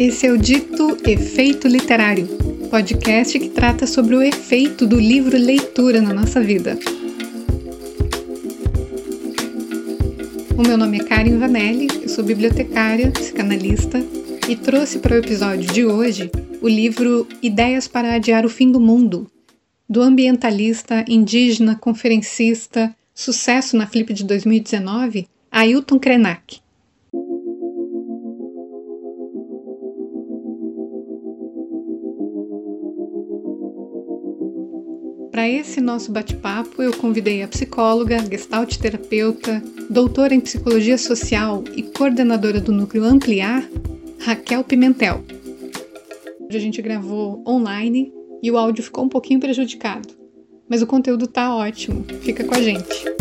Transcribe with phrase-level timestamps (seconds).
[0.00, 2.26] Esse é o Dito Efeito Literário,
[2.70, 6.78] podcast que trata sobre o efeito do livro leitura na nossa vida.
[10.56, 14.02] O meu nome é Karen Vanelli, eu sou bibliotecária, psicanalista
[14.48, 16.30] e trouxe para o episódio de hoje
[16.62, 19.30] o livro Ideias para Adiar o Fim do Mundo,
[19.86, 26.62] do ambientalista, indígena, conferencista, sucesso na Flip de 2019, Ailton Krenak.
[35.40, 41.82] Para esse nosso bate-papo, eu convidei a psicóloga, gestalt terapeuta, doutora em psicologia social e
[41.82, 43.66] coordenadora do núcleo Ampliar,
[44.18, 45.24] Raquel Pimentel.
[46.42, 48.12] Hoje a gente gravou online
[48.42, 50.10] e o áudio ficou um pouquinho prejudicado,
[50.68, 52.04] mas o conteúdo tá ótimo.
[52.20, 53.19] Fica com a gente.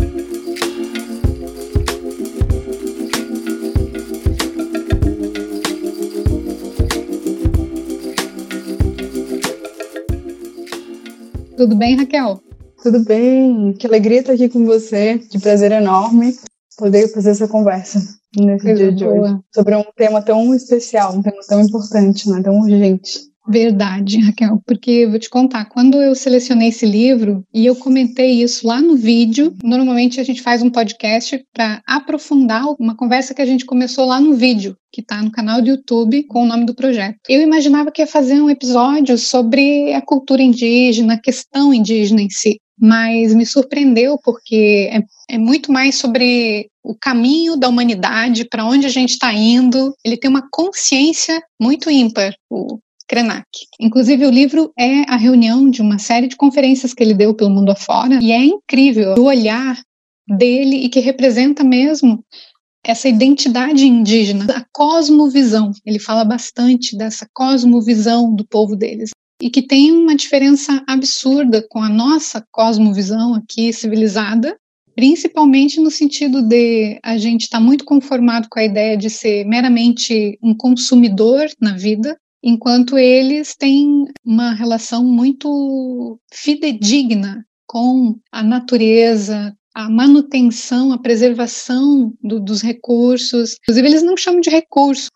[11.59, 12.39] Tudo bem, Raquel?
[12.81, 13.73] Tudo bem.
[13.73, 15.17] Que alegria estar aqui com você.
[15.17, 16.33] Que prazer enorme
[16.77, 17.99] poder fazer essa conversa
[18.33, 19.19] nesse Coisa dia de boa.
[19.19, 19.39] hoje.
[19.53, 22.41] Sobre um tema tão especial, um tema tão importante, né?
[22.41, 23.19] tão urgente.
[23.51, 28.67] Verdade, Raquel, porque vou te contar, quando eu selecionei esse livro e eu comentei isso
[28.67, 33.45] lá no vídeo, normalmente a gente faz um podcast para aprofundar uma conversa que a
[33.47, 36.75] gente começou lá no vídeo, que está no canal do YouTube com o nome do
[36.75, 37.17] projeto.
[37.27, 42.29] Eu imaginava que ia fazer um episódio sobre a cultura indígena, a questão indígena em
[42.29, 48.63] si, mas me surpreendeu porque é, é muito mais sobre o caminho da humanidade, para
[48.63, 49.91] onde a gente está indo.
[50.05, 52.77] Ele tem uma consciência muito ímpar, o
[53.09, 53.47] Krenak.
[53.79, 57.49] Inclusive, o livro é a reunião de uma série de conferências que ele deu pelo
[57.49, 59.81] mundo afora, e é incrível o olhar
[60.27, 62.23] dele e que representa mesmo
[62.85, 65.71] essa identidade indígena, a cosmovisão.
[65.83, 69.09] Ele fala bastante dessa cosmovisão do povo deles
[69.41, 74.55] e que tem uma diferença absurda com a nossa cosmovisão aqui civilizada,
[74.95, 79.45] principalmente no sentido de a gente estar tá muito conformado com a ideia de ser
[79.45, 89.55] meramente um consumidor na vida enquanto eles têm uma relação muito fidedigna com a natureza,
[89.75, 93.57] a manutenção, a preservação do, dos recursos.
[93.61, 95.09] Inclusive, eles não chamam de recurso.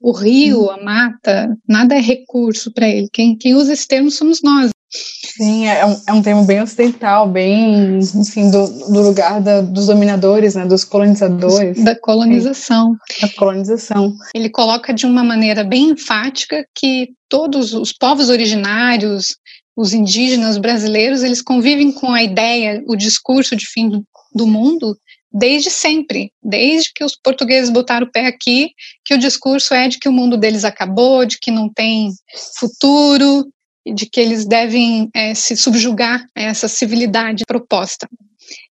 [0.00, 3.08] O rio, a mata, nada é recurso para ele.
[3.12, 4.70] Quem, quem usa esse termo somos nós.
[4.90, 9.86] Sim, é um, é um termo bem ocidental, bem, enfim, do, do lugar da, dos
[9.86, 11.82] dominadores, né, dos colonizadores.
[11.84, 12.96] Da colonização.
[13.20, 14.14] Da colonização.
[14.34, 19.36] Ele coloca de uma maneira bem enfática que todos os povos originários,
[19.76, 24.04] os indígenas brasileiros, eles convivem com a ideia, o discurso de fim do,
[24.34, 24.96] do mundo
[25.32, 28.70] desde sempre, desde que os portugueses botaram o pé aqui,
[29.04, 32.10] que o discurso é de que o mundo deles acabou, de que não tem
[32.58, 33.46] futuro,
[33.86, 38.08] de que eles devem é, se subjugar a essa civilidade proposta.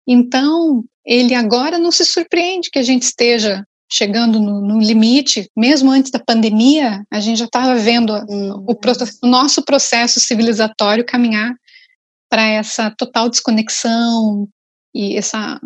[0.06, 5.91] Então, ele agora não se surpreende que a gente esteja chegando no, no limite, mesmo
[5.91, 11.54] antes da pandemia, a gente já estava vendo o, o, nosso processo civilizatório caminhar
[12.28, 14.48] para essa total desconexão
[14.94, 15.60] e essa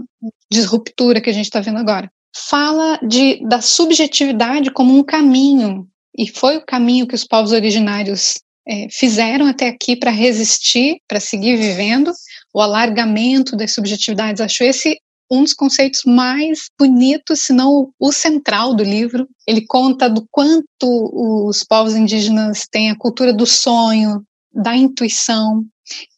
[0.51, 2.11] disruptura que a gente está vendo agora.
[2.35, 8.35] Fala de, da subjetividade como um caminho, e foi o caminho que os povos originários
[8.67, 12.13] é, fizeram até aqui para resistir, para seguir vivendo,
[12.55, 14.41] o alargamento das subjetividades.
[14.41, 14.99] Acho esse
[15.31, 19.29] um dos conceitos mais bonitos, se não o central do livro.
[19.47, 24.23] Ele conta do quanto os povos indígenas têm a cultura do sonho,
[24.53, 25.65] da intuição.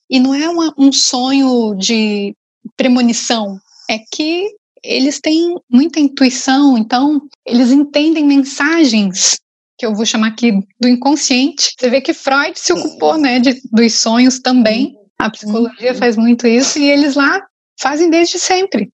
[0.08, 2.34] E não é uma, um sonho de
[2.76, 3.58] premonição,
[3.88, 4.48] é que
[4.82, 9.38] eles têm muita intuição, então eles entendem mensagens
[9.78, 11.72] que eu vou chamar aqui do inconsciente.
[11.78, 14.94] Você vê que Freud se ocupou, né, de, dos sonhos também.
[15.18, 17.42] A psicologia faz muito isso e eles lá
[17.80, 18.90] fazem desde sempre.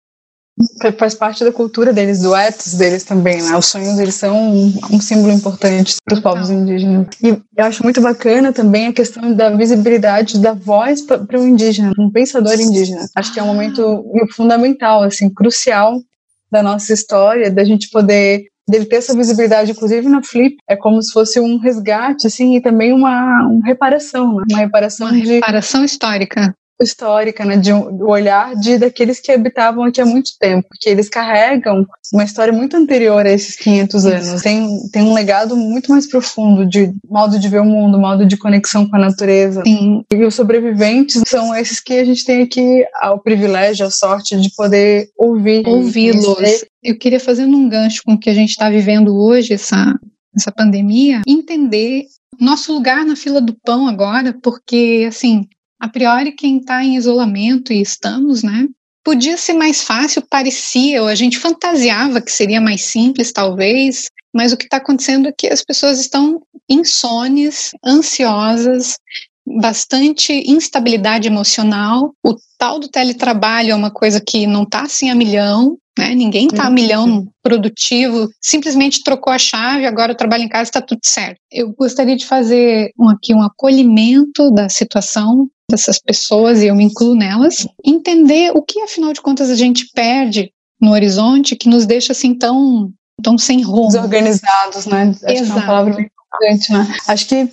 [0.99, 3.57] Faz parte da cultura deles, do ethos deles também, né?
[3.57, 7.09] Os sonhos, eles são um, um símbolo importante para os povos indígenas.
[7.23, 11.93] E eu acho muito bacana também a questão da visibilidade da voz para o indígena,
[11.99, 13.07] um pensador indígena.
[13.15, 14.27] Acho que é um momento ah.
[14.35, 16.01] fundamental, assim, crucial
[16.51, 21.01] da nossa história, da gente poder dele ter essa visibilidade, inclusive na Flip, é como
[21.01, 24.45] se fosse um resgate, assim, e também uma, uma reparação, né?
[24.51, 29.33] uma reparação uma de, reparação histórica histórica, né, de um, do olhar de daqueles que
[29.33, 34.07] habitavam aqui há muito tempo, que eles carregam uma história muito anterior a esses 500
[34.07, 34.43] anos.
[34.43, 38.37] Tem, tem um legado muito mais profundo de modo de ver o mundo, modo de
[38.37, 39.63] conexão com a natureza.
[39.65, 40.05] Sim.
[40.13, 44.55] E os sobreviventes são esses que a gente tem aqui o privilégio, a sorte de
[44.55, 45.67] poder ouvir.
[45.67, 46.65] Ouvi-los.
[46.83, 49.95] Eu queria fazer um gancho com o que a gente está vivendo hoje, essa
[50.37, 52.05] essa pandemia, entender
[52.39, 55.49] nosso lugar na fila do pão agora, porque, assim,
[55.81, 58.67] a priori, quem está em isolamento, e estamos, né?
[59.05, 64.53] Podia ser mais fácil, parecia, ou a gente fantasiava que seria mais simples, talvez, mas
[64.53, 68.97] o que está acontecendo é que as pessoas estão insones, ansiosas,
[69.47, 72.13] bastante instabilidade emocional.
[72.25, 76.15] O tal do teletrabalho é uma coisa que não está assim a milhão, né?
[76.15, 76.75] Ninguém está a uhum.
[76.75, 81.39] milhão produtivo, simplesmente trocou a chave, agora eu trabalho em casa, está tudo certo.
[81.51, 86.85] Eu gostaria de fazer um, aqui um acolhimento da situação dessas pessoas, e eu me
[86.85, 91.87] incluo nelas, entender o que, afinal de contas, a gente perde no horizonte que nos
[91.87, 92.93] deixa assim tão,
[93.23, 93.89] tão sem rumo.
[93.89, 95.15] Desorganizados, né?
[95.25, 95.45] Acho Exato.
[95.45, 96.97] que é uma palavra importante, né?
[97.09, 97.49] Acho que é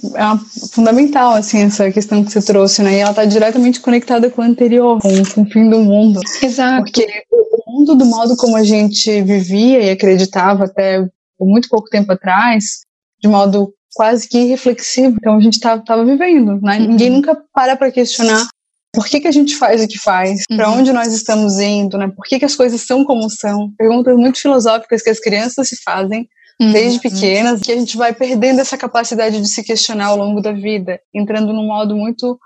[0.72, 2.98] fundamental, assim, essa questão que você trouxe, né?
[2.98, 6.20] E ela está diretamente conectada com o anterior, com, com, o fim do mundo.
[6.42, 6.84] Exato.
[6.84, 11.04] Porque o mundo, do modo como a gente vivia e acreditava até
[11.40, 12.82] muito pouco tempo atrás,
[13.22, 16.80] de modo quase que irreflexivo, então a gente estava vivendo, né?
[16.80, 16.88] Uhum.
[16.88, 18.48] Ninguém nunca para para questionar
[18.94, 20.58] por que, que a gente faz o que faz, uhum.
[20.58, 22.12] para onde nós estamos indo, né?
[22.16, 23.72] Por que, que as coisas são como são?
[23.76, 26.28] Perguntas muito filosóficas que as crianças se fazem
[26.62, 26.72] uhum.
[26.72, 30.52] desde pequenas, que a gente vai perdendo essa capacidade de se questionar ao longo da
[30.52, 32.40] vida, entrando num modo muito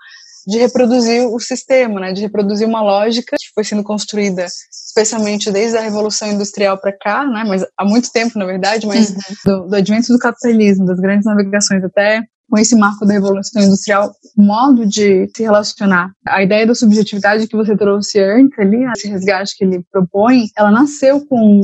[0.48, 5.78] de reproduzir o sistema, né, de reproduzir uma lógica que foi sendo construída, especialmente desde
[5.78, 9.18] a Revolução Industrial para cá, né, mas há muito tempo, na verdade, mas uhum.
[9.46, 14.10] do, do advento do capitalismo, das grandes navegações até com esse marco da Revolução Industrial,
[14.38, 16.12] o modo de se relacionar.
[16.26, 20.72] A ideia da subjetividade que você trouxe antes ali, esse resgate que ele propõe, ela
[20.72, 21.62] nasceu com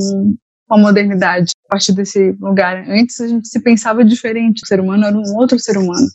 [0.66, 2.84] com a modernidade a partir desse lugar.
[2.88, 6.06] Antes a gente se pensava diferente, o ser humano era um outro ser humano.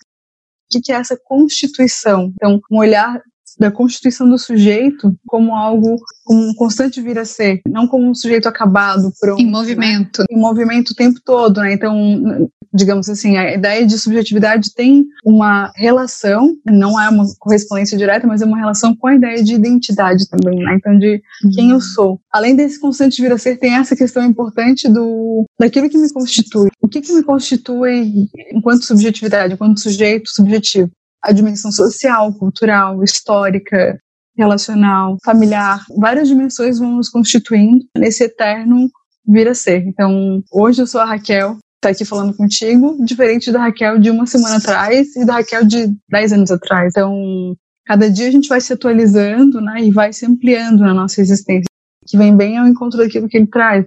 [0.75, 2.31] O que é essa constituição?
[2.35, 3.21] Então, um olhar
[3.57, 8.15] da constituição do sujeito como algo, como um constante vir a ser, não como um
[8.15, 9.41] sujeito acabado, pronto.
[9.41, 10.21] Em movimento.
[10.21, 10.25] Né?
[10.31, 11.73] Em movimento o tempo todo, né?
[11.73, 18.27] Então, digamos assim, a ideia de subjetividade tem uma relação, não é uma correspondência direta,
[18.27, 20.75] mas é uma relação com a ideia de identidade também, né?
[20.75, 21.21] Então, de
[21.55, 21.81] quem eu uhum.
[21.81, 22.21] sou.
[22.31, 26.69] Além desse constante vir a ser, tem essa questão importante do daquilo que me constitui.
[26.81, 30.91] O que, que me constitui enquanto subjetividade, enquanto sujeito subjetivo?
[31.21, 33.99] A dimensão social, cultural, histórica,
[34.37, 38.89] relacional, familiar, várias dimensões vão nos constituindo nesse eterno
[39.27, 39.85] vir a ser.
[39.85, 44.25] Então, hoje eu sou a Raquel, tá aqui falando contigo, diferente da Raquel de uma
[44.25, 46.93] semana atrás e da Raquel de 10 anos atrás.
[46.95, 47.55] Então,
[47.85, 51.67] cada dia a gente vai se atualizando, né, e vai se ampliando na nossa existência,
[52.07, 53.85] que vem bem ao encontro daquilo que ele traz.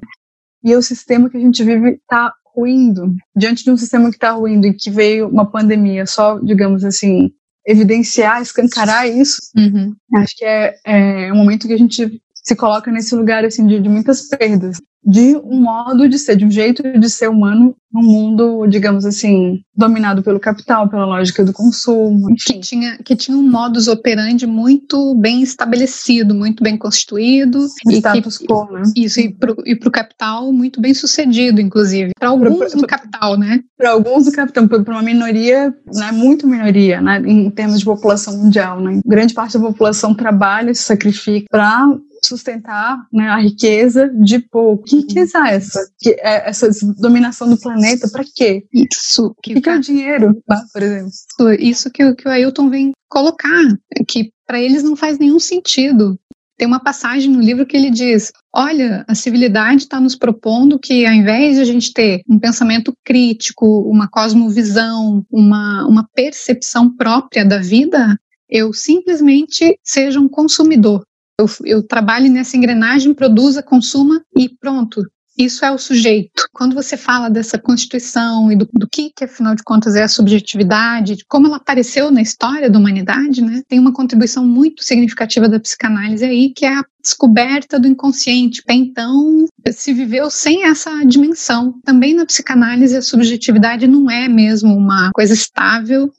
[0.63, 3.15] E o sistema que a gente vive está ruindo.
[3.35, 7.31] Diante de um sistema que está ruindo e que veio uma pandemia só, digamos assim,
[7.67, 9.95] evidenciar, escancarar isso, uhum.
[10.17, 13.81] acho que é, é um momento que a gente se coloca nesse lugar assim de,
[13.81, 18.03] de muitas perdas de um modo de ser, de um jeito de ser humano num
[18.03, 22.55] mundo, digamos assim, dominado pelo capital, pela lógica do consumo, enfim.
[22.55, 27.67] Que tinha, que tinha um modus operandi muito bem estabelecido, muito bem constituído.
[27.87, 28.83] E status que, quo, né?
[28.97, 32.13] Isso, e para o capital muito bem sucedido, inclusive.
[32.19, 33.61] Para alguns pro, do capital, né?
[33.77, 38.39] Para alguns do capital, para uma minoria, né, muito minoria, né, em termos de população
[38.39, 38.81] mundial.
[38.81, 39.01] Né?
[39.05, 41.89] Grande parte da população trabalha, se sacrifica para
[42.27, 44.85] sustentar né, a riqueza de pouco.
[44.85, 45.81] Que riqueza é essa?
[45.99, 48.65] Que é essa dominação do planeta, para quê?
[48.73, 49.35] Isso.
[49.43, 51.11] Que, que, é o dinheiro, tá, por exemplo?
[51.59, 53.63] Isso que, que o Ailton vem colocar,
[54.09, 56.19] que para eles não faz nenhum sentido.
[56.59, 61.05] Tem uma passagem no livro que ele diz: olha, a civilidade está nos propondo que,
[61.05, 67.45] ao invés de a gente ter um pensamento crítico, uma cosmovisão, uma, uma percepção própria
[67.45, 68.17] da vida,
[68.49, 71.05] eu simplesmente seja um consumidor
[71.39, 75.03] eu, eu trabalho nessa engrenagem, produza, consuma e pronto.
[75.37, 76.47] Isso é o sujeito.
[76.53, 80.09] Quando você fala dessa constituição e do, do que, que, afinal de contas, é a
[80.09, 85.49] subjetividade, de como ela apareceu na história da humanidade, né, tem uma contribuição muito significativa
[85.49, 88.61] da psicanálise aí, que é a descoberta do inconsciente.
[88.63, 91.75] Até então, se viveu sem essa dimensão.
[91.83, 96.13] Também na psicanálise, a subjetividade não é mesmo uma coisa estável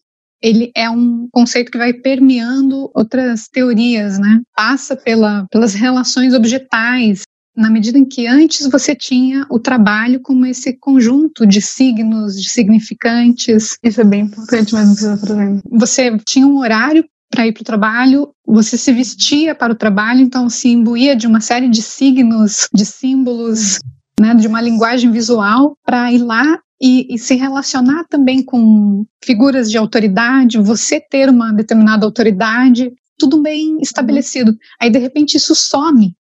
[0.44, 4.42] ele é um conceito que vai permeando outras teorias, né?
[4.54, 7.22] Passa pela, pelas relações objetais,
[7.56, 12.50] na medida em que antes você tinha o trabalho como esse conjunto de signos, de
[12.50, 13.78] significantes.
[13.82, 15.62] Isso é bem importante que você está trazendo.
[15.72, 20.20] Você tinha um horário para ir para o trabalho, você se vestia para o trabalho,
[20.20, 23.80] então se imbuía de uma série de signos, de símbolos,
[24.20, 29.72] né, de uma linguagem visual para ir lá e, e, se relacionar também com figuras
[29.72, 34.54] de autoridade, você ter uma determinada autoridade, tudo bem estabelecido.
[34.82, 36.14] Aí, de repente, isso some.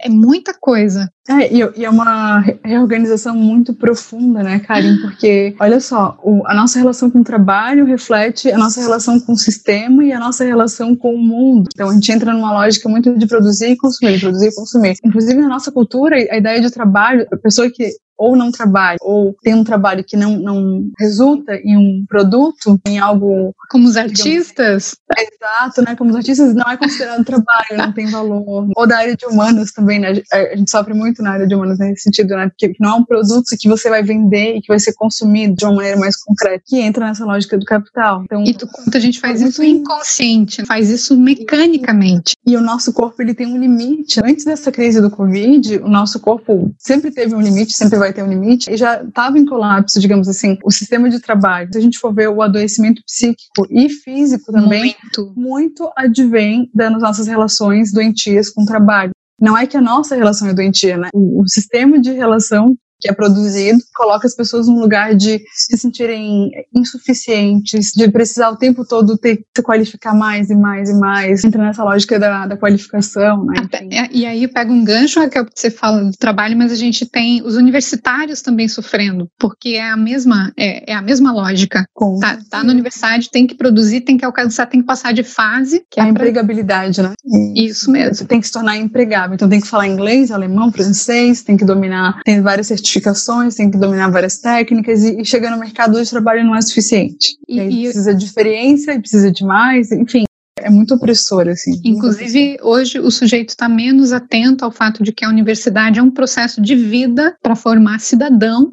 [0.00, 1.10] É muita coisa.
[1.28, 4.98] É, e, e, é uma reorganização muito profunda, né, Karen?
[5.02, 9.32] Porque, olha só, o, a nossa relação com o trabalho reflete a nossa relação com
[9.32, 11.68] o sistema e a nossa relação com o mundo.
[11.74, 14.94] Então, a gente entra numa lógica muito de produzir e consumir, produzir e consumir.
[15.04, 19.36] Inclusive, na nossa cultura, a ideia de trabalho, a pessoa que ou não trabalha, ou
[19.42, 23.54] tem um trabalho que não, não resulta em um produto, em algo.
[23.70, 24.96] Como os artistas?
[25.08, 25.96] Digamos, exato, né?
[25.96, 28.68] Como os artistas não é considerado trabalho, não tem valor.
[28.76, 30.22] Ou da área de humanos também, né?
[30.32, 32.48] A gente sofre muito na área de humanos nesse sentido, né?
[32.48, 35.64] Porque não é um produto que você vai vender e que vai ser consumido de
[35.64, 38.22] uma maneira mais concreta, que entra nessa lógica do capital.
[38.24, 42.34] Então, e do quanto a gente faz isso inconsciente, faz isso mecanicamente.
[42.46, 44.20] E o nosso corpo, ele tem um limite.
[44.24, 48.12] Antes dessa crise do Covid, o nosso corpo sempre teve um limite, sempre vai vai
[48.12, 51.68] ter um limite, e já estava em colapso, digamos assim, o sistema de trabalho.
[51.72, 56.92] Se a gente for ver o adoecimento psíquico e físico também, muito, muito advém das
[57.00, 59.10] nossas relações doentias com o trabalho.
[59.40, 61.08] Não é que a nossa relação é doentia, né?
[61.12, 65.76] O, o sistema de relação que é produzido, coloca as pessoas num lugar de se
[65.76, 70.94] sentirem insuficientes, de precisar o tempo todo ter que se qualificar mais e mais e
[70.94, 73.60] mais, entra nessa lógica da, da qualificação, né?
[73.64, 77.04] Até, e aí pega um gancho, Raquel, que você fala do trabalho, mas a gente
[77.06, 81.84] tem os universitários também sofrendo, porque é a mesma, é, é a mesma lógica.
[81.92, 85.22] Com tá, tá na universidade, tem que produzir, tem que alcançar, tem que passar de
[85.22, 85.84] fase.
[85.90, 87.12] Que é a empregabilidade, né?
[87.54, 88.14] Isso mesmo.
[88.14, 91.64] Você tem que se tornar empregável, então tem que falar inglês, alemão, francês, tem que
[91.64, 96.02] dominar, tem várias certificações certificações, tem que dominar várias técnicas e, e chegar no mercado
[96.02, 97.36] de trabalho não é suficiente.
[97.48, 100.24] E, e precisa de experiência, precisa de mais, enfim.
[100.58, 101.80] É muito opressor, assim.
[101.84, 106.10] Inclusive, hoje o sujeito está menos atento ao fato de que a universidade é um
[106.10, 108.72] processo de vida para formar cidadão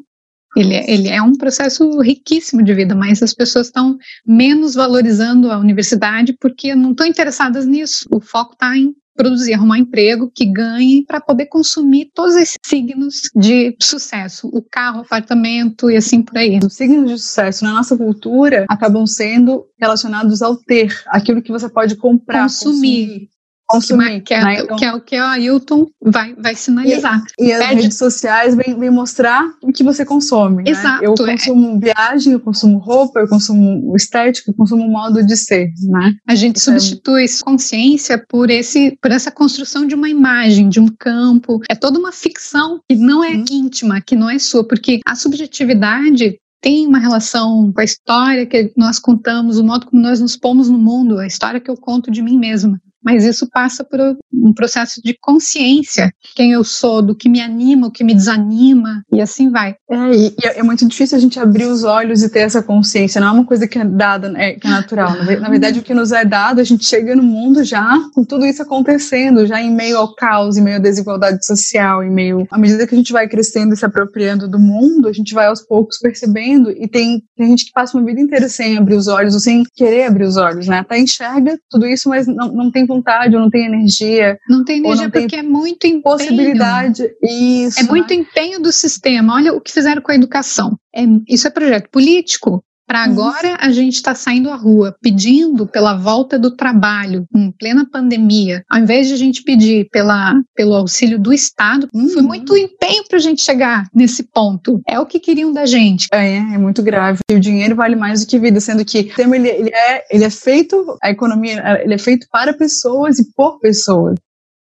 [0.56, 5.50] ele, é, ele, é um processo riquíssimo de vida, mas as pessoas estão menos valorizando
[5.50, 8.06] a universidade porque não estão interessadas nisso.
[8.10, 13.22] O foco está em produzir, arrumar emprego que ganhe para poder consumir todos esses signos
[13.34, 16.58] de sucesso, o carro, o apartamento e assim por aí.
[16.64, 21.68] Os signos de sucesso na nossa cultura acabam sendo relacionados ao ter, aquilo que você
[21.68, 23.06] pode comprar, consumir.
[23.06, 23.33] consumir
[23.66, 24.20] consumir.
[24.22, 24.60] Que, é, né?
[24.60, 27.22] então, que é o que a Ailton vai, vai sinalizar.
[27.38, 27.82] E, e as Pede...
[27.82, 30.62] redes sociais vêm, vem mostrar o que você consome.
[30.62, 30.70] Né?
[30.70, 31.02] Exato.
[31.02, 31.08] Né?
[31.08, 31.32] Eu é.
[31.32, 31.92] consumo é.
[31.92, 35.70] viagem, eu consumo roupa, eu consumo estética, eu consumo modo de ser.
[35.82, 36.14] Né?
[36.28, 40.88] A gente então, substitui consciência por, esse, por essa construção de uma imagem, de um
[40.88, 41.60] campo.
[41.68, 43.44] É toda uma ficção que não é hum.
[43.50, 48.72] íntima, que não é sua, porque a subjetividade tem uma relação com a história que
[48.74, 52.10] nós contamos, o modo como nós nos pomos no mundo, a história que eu conto
[52.10, 54.00] de mim mesma mas isso passa por
[54.32, 59.02] um processo de consciência, quem eu sou, do que me anima, o que me desanima,
[59.12, 59.76] e assim vai.
[59.90, 63.28] É, e é muito difícil a gente abrir os olhos e ter essa consciência, não
[63.28, 65.14] é uma coisa que é dada, é, que é natural.
[65.40, 68.46] Na verdade, o que nos é dado, a gente chega no mundo já com tudo
[68.46, 72.46] isso acontecendo, já em meio ao caos, em meio à desigualdade social, em meio.
[72.50, 75.46] À medida que a gente vai crescendo e se apropriando do mundo, a gente vai
[75.46, 79.08] aos poucos percebendo, e tem, tem gente que passa uma vida inteira sem abrir os
[79.08, 80.78] olhos, ou sem querer abrir os olhos, né?
[80.78, 84.38] Até enxerga tudo isso, mas não, não tem vontade, ou não tem energia.
[84.48, 86.02] Não tem energia não porque tem é muito empenho.
[86.02, 87.10] Possibilidade.
[87.22, 87.80] Isso.
[87.80, 89.34] É muito empenho do sistema.
[89.34, 90.78] Olha o que fizeram com a educação.
[90.94, 92.62] É, isso é projeto político.
[92.86, 93.12] Para uhum.
[93.12, 98.62] agora a gente está saindo à rua pedindo pela volta do trabalho em plena pandemia,
[98.68, 102.08] ao invés de a gente pedir pela, pelo auxílio do Estado, uhum.
[102.10, 104.80] foi muito empenho para a gente chegar nesse ponto.
[104.86, 106.08] É o que queriam da gente.
[106.12, 107.20] É, é muito grave.
[107.30, 110.04] E o dinheiro vale mais do que vida, sendo que o sistema ele, ele, é,
[110.14, 114.16] ele é feito, a economia ele é feito para pessoas e por pessoas.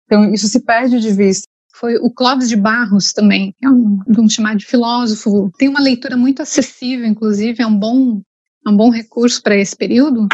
[0.05, 1.47] Então isso se perde de vista
[1.79, 6.17] foi o Clóvis de Barros também, é um, vamos chamar de filósofo, tem uma leitura
[6.17, 8.22] muito acessível, inclusive, é um bom,
[8.65, 10.27] é um bom recurso para esse período.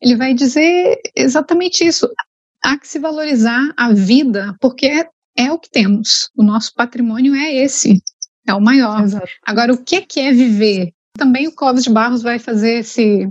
[0.00, 2.08] Ele vai dizer exatamente isso.
[2.62, 6.28] Há que se valorizar a vida, porque é, é o que temos.
[6.36, 8.02] O nosso patrimônio é esse,
[8.46, 9.02] é o maior.
[9.02, 9.28] Exato.
[9.46, 10.92] Agora, o que é, que é viver?
[11.16, 13.26] Também o Clóvis de Barros vai fazer esse,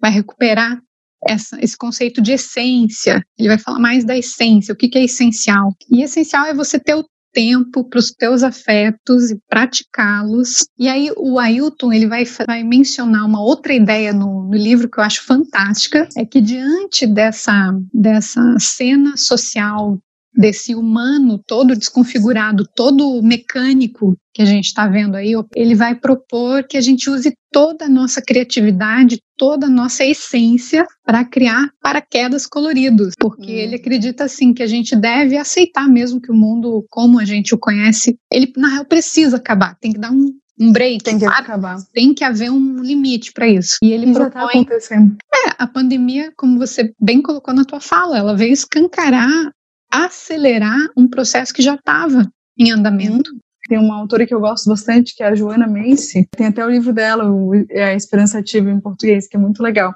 [0.00, 0.80] vai recuperar
[1.26, 3.22] essa, esse conceito de essência.
[3.38, 5.74] Ele vai falar mais da essência, o que, que é essencial.
[5.90, 7.04] E essencial é você ter o
[7.34, 10.66] tempo para os teus afetos e praticá-los.
[10.78, 15.00] E aí o Ailton ele vai, vai mencionar uma outra ideia no, no, livro que
[15.00, 19.98] eu acho fantástica, é que diante dessa, dessa cena social
[20.36, 26.64] desse humano todo desconfigurado, todo mecânico que a gente está vendo aí, ele vai propor
[26.64, 32.46] que a gente use toda a nossa criatividade, toda a nossa essência para criar paraquedas
[32.46, 33.56] coloridos, porque hum.
[33.56, 37.54] ele acredita assim que a gente deve aceitar mesmo que o mundo como a gente
[37.54, 41.02] o conhece, ele na real precisa acabar, tem que dar um um break.
[41.02, 41.78] Tem que acabar.
[41.92, 43.76] Tem que haver um limite para isso.
[43.82, 44.30] E ele e propõe.
[44.30, 45.16] Já tá acontecendo.
[45.34, 49.50] É, a pandemia, como você bem colocou na tua fala, ela veio escancarar
[49.90, 53.30] acelerar um processo que já estava em andamento.
[53.68, 56.28] Tem uma autora que eu gosto bastante, que é a Joana Mense.
[56.36, 57.24] Tem até o livro dela,
[57.70, 59.94] é A Esperança Ativa em português, que é muito legal.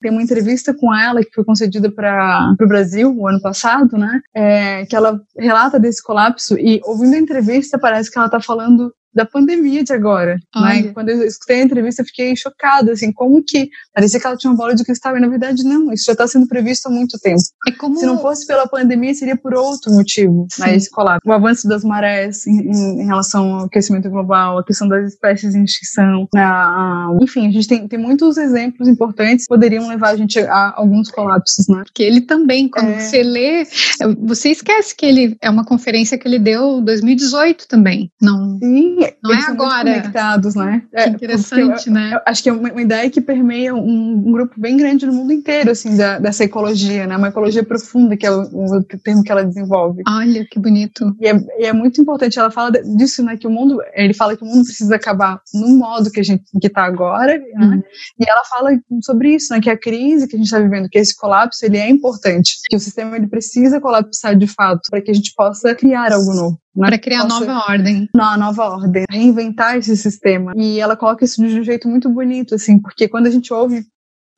[0.00, 4.20] Tem uma entrevista com ela que foi concedida para o Brasil o ano passado, né?
[4.32, 8.94] É, que ela relata desse colapso e ouvindo a entrevista parece que ela está falando
[9.14, 10.36] da pandemia de agora.
[10.54, 10.92] Né?
[10.92, 14.50] Quando eu escutei a entrevista, eu fiquei chocada, assim, como que parecia que ela tinha
[14.50, 17.18] uma bola de cristal e na verdade não, isso já está sendo previsto há muito
[17.18, 17.40] tempo.
[17.66, 17.96] É como...
[17.98, 21.28] Se não fosse pela pandemia, seria por outro motivo, né, esse colapso.
[21.28, 25.64] O avanço das marés em, em, relação ao aquecimento global, a questão das espécies em
[25.64, 30.16] extinção, né, a, enfim, a gente tem, tem muitos exemplos importantes que poderiam levar a
[30.16, 31.82] gente a alguns colapsos, né?
[31.92, 33.00] Que ele também, quando é...
[33.00, 33.64] você lê,
[34.20, 38.58] você esquece que ele é uma conferência que ele deu em 2018 também, não?
[38.58, 39.84] Sim, não é agora.
[39.84, 40.82] conectados, né?
[40.92, 42.14] É, interessante, eu, né?
[42.14, 45.12] Eu acho que é uma, uma, ideia que permeia um, um, grupo bem grande no
[45.12, 47.16] mundo inteiro, assim, da, dessa ecologia, né?
[47.16, 50.02] Uma ecologia profunda, que é o, o termo que ela desenvolve.
[50.08, 51.14] Olha, que bonito.
[51.20, 53.36] E é, e é, muito importante, ela fala disso, né?
[53.36, 56.44] Que o mundo, ele fala que o mundo precisa acabar no modo que a gente
[56.60, 57.66] que está agora, né?
[57.66, 57.82] Uhum.
[58.20, 58.70] E ela fala
[59.02, 59.60] sobre isso, né?
[59.60, 62.76] Que a crise que a gente está vivendo, que esse colapso, ele é importante, que
[62.76, 66.58] o sistema ele precisa colapsar de fato para que a gente possa criar algo novo.
[66.76, 68.08] Para criar possa, nova ordem.
[68.14, 69.04] Não, nova ordem.
[69.10, 70.52] Reinventar esse sistema.
[70.56, 73.84] E ela coloca isso de um jeito muito bonito, assim, porque quando a gente ouve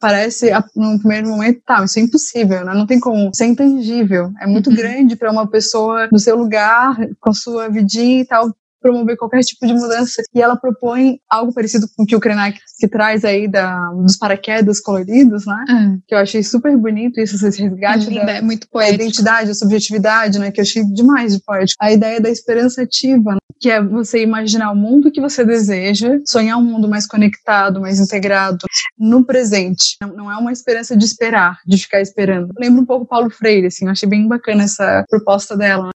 [0.01, 2.73] parece, no primeiro momento, tá, isso é impossível, né?
[2.73, 4.33] Não tem como, isso é intangível.
[4.41, 4.77] É muito uhum.
[4.77, 9.67] grande para uma pessoa no seu lugar, com sua vidinha e tal, promover qualquer tipo
[9.67, 10.23] de mudança.
[10.35, 14.17] E ela propõe algo parecido com o que o Krenak que traz aí da, dos
[14.17, 15.65] paraquedas coloridos, né?
[15.69, 15.99] É.
[16.09, 18.99] Que eu achei super bonito isso, esse resgate é da, é muito poético.
[18.99, 20.51] da identidade, a subjetividade, né?
[20.51, 21.77] Que eu achei demais de poético.
[21.81, 23.39] A ideia da esperança ativa, né?
[23.61, 28.01] que é você imaginar o mundo que você deseja, sonhar um mundo mais conectado, mais
[28.01, 28.65] integrado,
[28.99, 29.97] no presente.
[30.01, 32.53] Não, não é uma esperança de esperar, de ficar esperando.
[32.59, 35.91] Lembra um pouco Paulo Freire, assim, eu achei bem bacana essa proposta dela.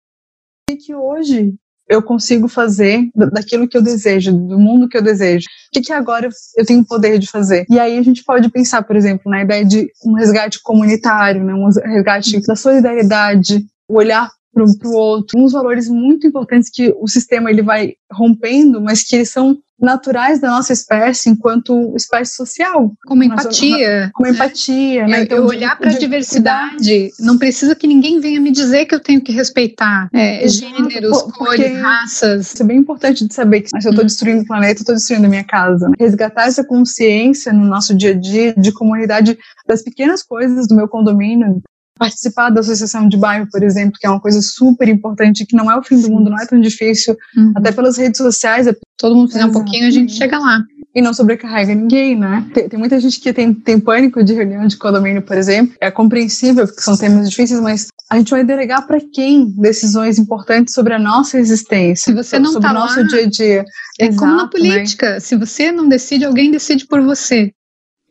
[0.69, 1.55] E que hoje
[1.87, 5.45] eu consigo fazer daquilo que eu desejo, do mundo que eu desejo.
[5.45, 7.65] O que, que agora eu tenho o poder de fazer?
[7.69, 11.53] E aí a gente pode pensar, por exemplo, na ideia de um resgate comunitário, né,
[11.53, 17.07] um resgate da solidariedade, o olhar para o outro, uns valores muito importantes que o
[17.07, 22.93] sistema ele vai rompendo, mas que eles são naturais da nossa espécie enquanto espécie social.
[23.05, 24.09] Como empatia.
[24.13, 25.23] Como empatia, né?
[25.23, 28.99] Então, eu olhar para a diversidade, não precisa que ninguém venha me dizer que eu
[28.99, 32.53] tenho que respeitar é, gêneros, cores, raças.
[32.53, 34.07] Isso é bem importante de saber que se eu estou hum.
[34.07, 35.87] destruindo o planeta, eu estou destruindo a minha casa.
[35.87, 35.93] Né?
[35.99, 40.87] Resgatar essa consciência no nosso dia a dia de comunidade das pequenas coisas do meu
[40.87, 41.61] condomínio,
[41.97, 45.71] participar da associação de bairro, por exemplo, que é uma coisa super importante, que não
[45.71, 47.53] é o fim do mundo, não é tão difícil, uhum.
[47.55, 48.67] até pelas redes sociais.
[48.67, 50.63] É Todo mundo fizer um pouquinho, a gente chega lá.
[50.93, 52.45] E não sobrecarrega ninguém, né?
[52.53, 55.75] Tem, tem, muita gente que tem, tem pânico de reunião de condomínio, por exemplo.
[55.81, 60.73] É compreensível, porque são temas difíceis, mas a gente vai delegar para quem decisões importantes
[60.73, 63.65] sobre a nossa existência, Se você não sobre tá o nosso lá, dia a dia.
[63.99, 64.49] É Exato, como na né?
[64.49, 65.09] política.
[65.15, 65.19] Né?
[65.19, 67.51] Se você não decide, alguém decide por você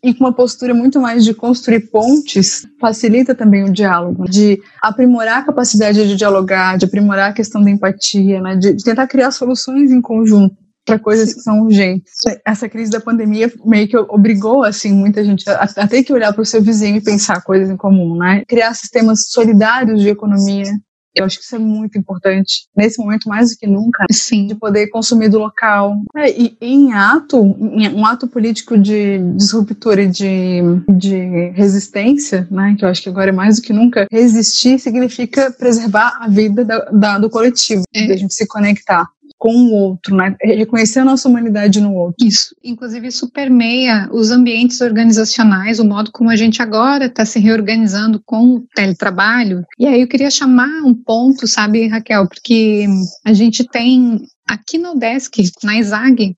[0.05, 5.39] e com uma postura muito mais de construir pontes, facilita também o diálogo, de aprimorar
[5.39, 9.31] a capacidade de dialogar, de aprimorar a questão da empatia, né, de, de tentar criar
[9.31, 12.13] soluções em conjunto para coisas que são urgentes.
[12.47, 16.33] Essa crise da pandemia meio que obrigou assim muita gente a, a ter que olhar
[16.35, 18.45] para o seu vizinho e pensar coisas em comum, né?
[18.47, 20.71] Criar sistemas solidários de economia,
[21.15, 24.47] eu acho que isso é muito importante, nesse momento mais do que nunca, Sim.
[24.47, 25.97] de poder consumir do local.
[26.17, 32.85] É, e, em ato, um ato político de disruptura e de, de resistência, né, que
[32.85, 36.79] eu acho que agora é mais do que nunca, resistir significa preservar a vida da,
[36.91, 38.07] da do coletivo, é.
[38.09, 39.09] da gente se conectar
[39.45, 40.35] com o outro, né?
[40.43, 42.27] reconhecer a nossa humanidade no outro.
[42.27, 47.39] Isso, inclusive isso permeia os ambientes organizacionais, o modo como a gente agora está se
[47.39, 49.63] reorganizando com o teletrabalho.
[49.79, 52.87] E aí eu queria chamar um ponto, sabe, Raquel, porque
[53.23, 56.35] a gente tem aqui no Desk, na ISAG,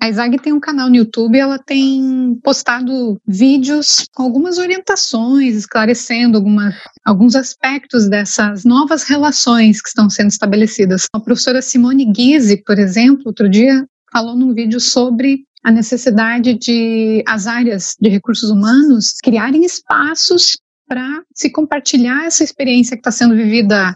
[0.00, 6.36] a Isag tem um canal no YouTube, ela tem postado vídeos com algumas orientações, esclarecendo
[6.36, 11.06] alguma, alguns aspectos dessas novas relações que estão sendo estabelecidas.
[11.12, 17.24] A professora Simone Guise, por exemplo, outro dia falou num vídeo sobre a necessidade de
[17.26, 23.34] as áreas de recursos humanos criarem espaços para se compartilhar essa experiência que está sendo
[23.34, 23.94] vivida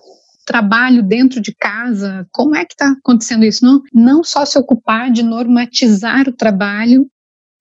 [0.51, 3.65] trabalho dentro de casa, como é que está acontecendo isso?
[3.65, 7.07] Não, não só se ocupar de normatizar o trabalho,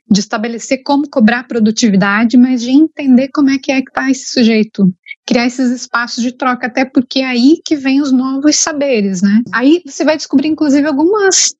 [0.09, 4.31] de estabelecer como cobrar produtividade, mas de entender como é que é que está esse
[4.31, 4.91] sujeito.
[5.23, 9.43] Criar esses espaços de troca, até porque é aí que vem os novos saberes, né?
[9.53, 11.53] Aí você vai descobrir, inclusive, algumas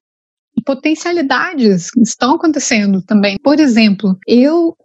[0.65, 3.37] potencialidades que estão acontecendo também.
[3.43, 4.75] Por exemplo, eu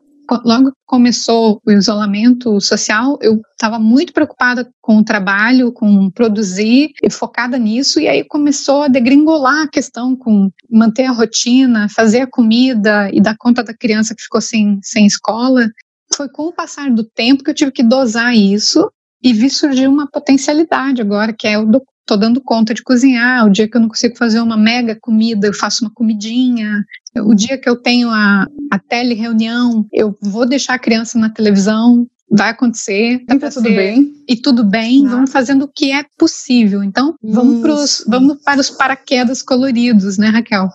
[0.45, 6.93] logo que começou o isolamento social, eu estava muito preocupada com o trabalho, com produzir,
[7.03, 12.21] e focada nisso, e aí começou a degringolar a questão com manter a rotina, fazer
[12.21, 15.69] a comida e dar conta da criança que ficou sem, sem escola.
[16.15, 18.91] Foi com o passar do tempo que eu tive que dosar isso
[19.23, 23.47] e vi surgir uma potencialidade agora, que é o do, tô dando conta de cozinhar.
[23.47, 26.85] O dia que eu não consigo fazer uma mega comida, eu faço uma comidinha.
[27.19, 32.07] O dia que eu tenho a, a tele-reunião, eu vou deixar a criança na televisão.
[32.31, 33.23] Vai acontecer.
[33.31, 34.13] E tá tudo bem.
[34.29, 36.83] E tudo bem, vamos fazendo o que é possível.
[36.83, 40.69] Então, vamos, pros, vamos para os paraquedas coloridos, né, Raquel?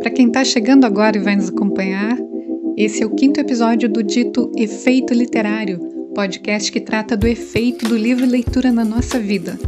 [0.00, 2.16] Para quem está chegando agora e vai nos acompanhar,
[2.76, 5.80] esse é o quinto episódio do dito Efeito Literário,
[6.16, 9.58] podcast que trata do efeito do livro leitura na nossa vida.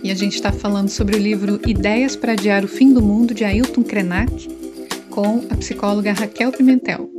[0.00, 3.34] E a gente está falando sobre o livro Ideias para Adiar o Fim do Mundo,
[3.34, 4.48] de Ailton Krenak,
[5.10, 7.10] com a psicóloga Raquel Pimentel.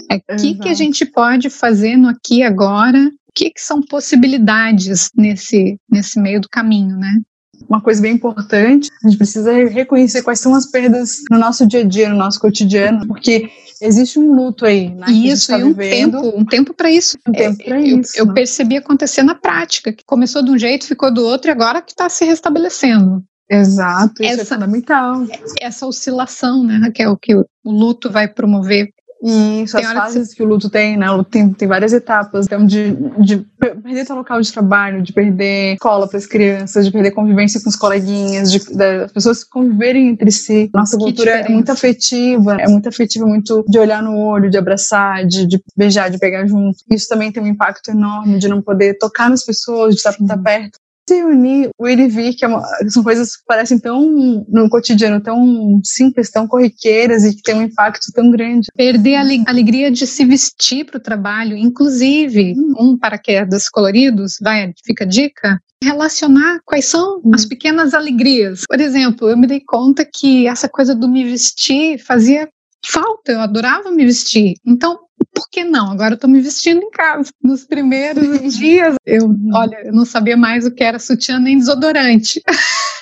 [0.00, 2.98] O é, que, que a gente pode fazer no aqui e agora?
[2.98, 7.22] O que, que são possibilidades nesse, nesse meio do caminho, né?
[7.68, 11.80] uma coisa bem importante, a gente precisa reconhecer quais são as perdas no nosso dia
[11.80, 13.48] a dia, no nosso cotidiano, porque
[13.80, 15.06] existe um luto aí, né?
[15.10, 16.20] Isso, tá e um vivendo.
[16.20, 17.18] tempo, um tempo para isso.
[17.26, 18.12] Um tempo para isso.
[18.16, 18.34] Eu, né?
[18.34, 21.92] percebi acontecer na prática, que começou de um jeito, ficou do outro, e agora que
[21.92, 23.24] está se restabelecendo.
[23.50, 25.26] Exato, isso é essa, é fundamental.
[25.60, 30.36] Essa oscilação, né, Raquel, que o luto vai promover tem as fases que...
[30.36, 30.42] que...
[30.42, 31.10] o luto tem, né?
[31.10, 32.46] O luto tem, tem várias etapas.
[32.46, 36.92] Então, de, de perder seu local de trabalho, de perder escola para as crianças, de
[36.92, 40.70] perder convivência com os coleguinhas, de, das pessoas conviverem entre si.
[40.72, 44.56] Nossa que cultura é muito afetiva, é muito afetiva, muito de olhar no olho, de
[44.56, 46.78] abraçar, de, de beijar, de pegar junto.
[46.90, 50.38] Isso também tem um impacto enorme de não poder tocar nas pessoas, de estar, estar
[50.38, 50.78] perto
[51.10, 54.70] se unir, o ir e vir, que é uma, são coisas que parecem tão, no
[54.70, 58.68] cotidiano, tão simples, tão corriqueiras e que tem um impacto tão grande.
[58.76, 62.74] Perder a alegria de se vestir para o trabalho, inclusive, hum.
[62.78, 67.32] um paraquedas coloridos, vai, fica a dica, relacionar quais são hum.
[67.34, 68.62] as pequenas alegrias.
[68.68, 72.48] Por exemplo, eu me dei conta que essa coisa do me vestir fazia
[72.86, 74.54] falta, eu adorava me vestir.
[74.64, 74.98] Então,
[75.40, 75.90] por que não?
[75.90, 77.32] Agora eu tô me vestindo em casa.
[77.42, 82.42] Nos primeiros dias, eu, olha, eu não sabia mais o que era sutiã nem desodorante.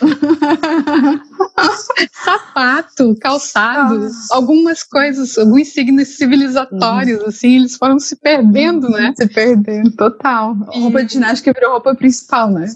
[2.12, 4.11] Sapato, calçado, ah.
[4.31, 7.29] algumas coisas, alguns signos civilizatórios, uhum.
[7.29, 9.12] assim, eles foram se perdendo, né?
[9.16, 10.57] Se perdendo, total.
[10.72, 10.81] E...
[10.81, 12.66] Roupa de ginástica virou roupa principal, né?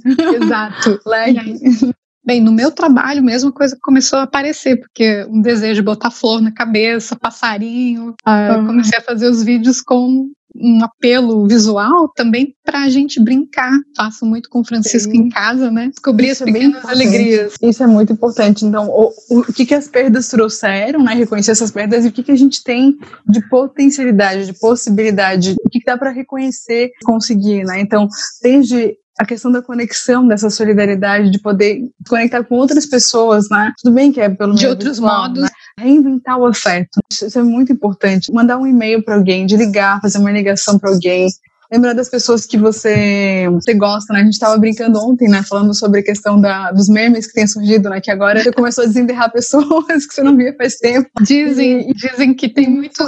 [0.43, 1.01] Exato.
[1.07, 1.95] Leg.
[2.25, 6.11] Bem, no meu trabalho mesmo a coisa começou a aparecer, porque um desejo de botar
[6.11, 8.15] flor na cabeça, passarinho.
[8.25, 13.21] Ah, eu comecei a fazer os vídeos com um apelo visual também para a gente
[13.21, 13.73] brincar.
[13.97, 15.19] Faço muito com o Francisco Sim.
[15.19, 15.89] em casa, né?
[15.89, 17.55] Descobrir Isso as é pequenas alegrias.
[17.61, 18.65] Isso é muito importante.
[18.65, 21.15] Então, o, o, o, que, que as perdas trouxeram, né?
[21.15, 25.71] Reconhecer essas perdas e o que, que a gente tem de potencialidade, de possibilidade, o
[25.71, 27.81] que, que dá para reconhecer, conseguir, né?
[27.81, 28.07] Então,
[28.43, 33.73] desde a questão da conexão, dessa solidariedade, de poder conectar com outras pessoas, né?
[33.83, 35.43] Tudo bem que é pelo De outros virtual, modos.
[35.43, 35.49] Né?
[35.79, 37.01] Reinventar o afeto.
[37.11, 38.33] Isso é muito importante.
[38.33, 41.29] Mandar um e-mail para alguém, de ligar, fazer uma ligação para alguém,
[41.73, 44.21] lembrar das pessoas que você, você gosta, né?
[44.21, 45.43] A gente estava brincando ontem, né?
[45.43, 47.99] Falando sobre a questão da, dos memes que tem surgido, né?
[48.01, 51.09] Que agora você começou a desenterrar pessoas que você não via faz tempo.
[51.23, 52.99] Dizem, e, dizem que tem muitos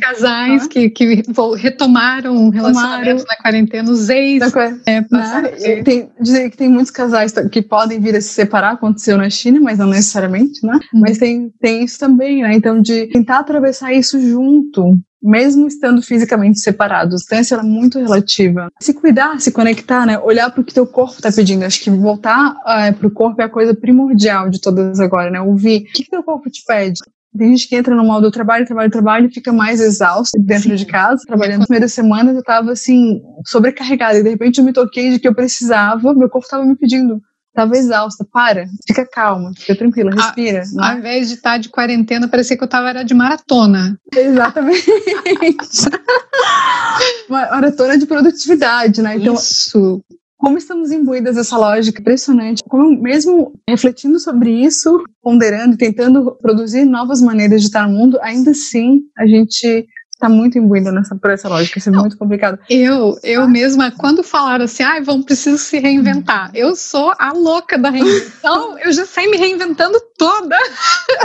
[0.00, 0.68] casais ah.
[0.68, 1.22] que, que
[1.56, 4.42] retomaram um relacionamento na quarentena, os ex.
[4.86, 5.82] É, né?
[5.84, 9.60] tem, dizem que tem muitos casais que podem vir a se separar, aconteceu na China,
[9.60, 10.80] mas não necessariamente, né?
[10.92, 11.00] Hum.
[11.00, 12.54] Mas tem, tem isso também, né?
[12.54, 17.14] Então, de tentar atravessar isso junto, mesmo estando fisicamente separados.
[17.14, 18.68] A distância é muito relativa.
[18.80, 20.18] Se cuidar, se conectar, né?
[20.18, 21.64] Olhar para o que teu corpo está pedindo.
[21.64, 25.40] Acho que voltar é, para o corpo é a coisa primordial de todas agora, né?
[25.40, 27.00] Ouvir o que, que teu corpo te pede.
[27.36, 30.70] Tem gente que entra no modo do trabalho, trabalho, trabalho e fica mais exausto dentro
[30.70, 30.74] Sim.
[30.74, 31.58] de casa, trabalhando.
[31.58, 35.28] Nas primeiras semanas eu estava assim, sobrecarregada e de repente eu me toquei de que
[35.28, 37.22] eu precisava, meu corpo estava me pedindo
[37.54, 38.24] Tava exausta.
[38.32, 40.62] Para, fica calma, fica tranquila, respira.
[40.78, 43.98] A, Ao invés de estar de quarentena, parecia que eu tava era de maratona.
[44.14, 44.86] Exatamente.
[47.28, 49.16] maratona de produtividade, né?
[49.16, 50.00] Então, Isso.
[50.40, 56.86] Como estamos imbuídas dessa lógica impressionante, como mesmo refletindo sobre isso, ponderando e tentando produzir
[56.86, 59.86] novas maneiras de estar no mundo, ainda assim a gente
[60.20, 62.58] tá muito imbuída nessa, por essa lógica, isso é Não, muito complicado.
[62.68, 67.78] Eu, eu mesma, quando falaram assim, ah, vamos preciso se reinventar, eu sou a louca
[67.78, 70.56] da reinvenção, eu já saí me reinventando toda.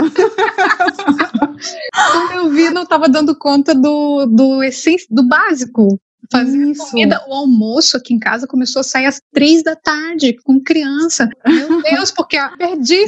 [2.12, 6.00] quando eu vi, não estava dando conta do, do, essência, do básico.
[6.30, 7.22] Fazer comida.
[7.28, 11.28] O almoço aqui em casa começou a sair às três da tarde com criança.
[11.46, 13.04] Meu Deus, porque eu perdi.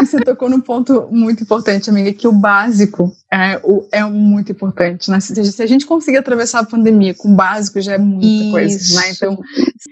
[0.00, 5.10] Você tocou num ponto muito importante, amiga, que o básico é, o, é muito importante.
[5.10, 5.20] Né?
[5.20, 8.50] Se, se, a gente conseguir atravessar a pandemia com o básico, já é muita Isso.
[8.50, 9.00] coisa.
[9.00, 9.10] Né?
[9.10, 9.38] Então,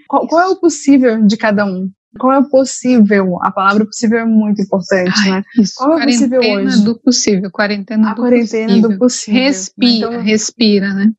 [0.07, 1.89] qual, qual é o possível de cada um?
[2.19, 3.37] Qual é o possível?
[3.41, 5.43] A palavra possível é muito importante, Ai, né?
[5.57, 5.73] Isso.
[5.77, 6.83] Qual é o possível hoje?
[6.83, 8.89] do possível, quarentena a do quarentena possível.
[8.89, 9.41] do possível.
[9.41, 11.11] Respira, então, respira, né?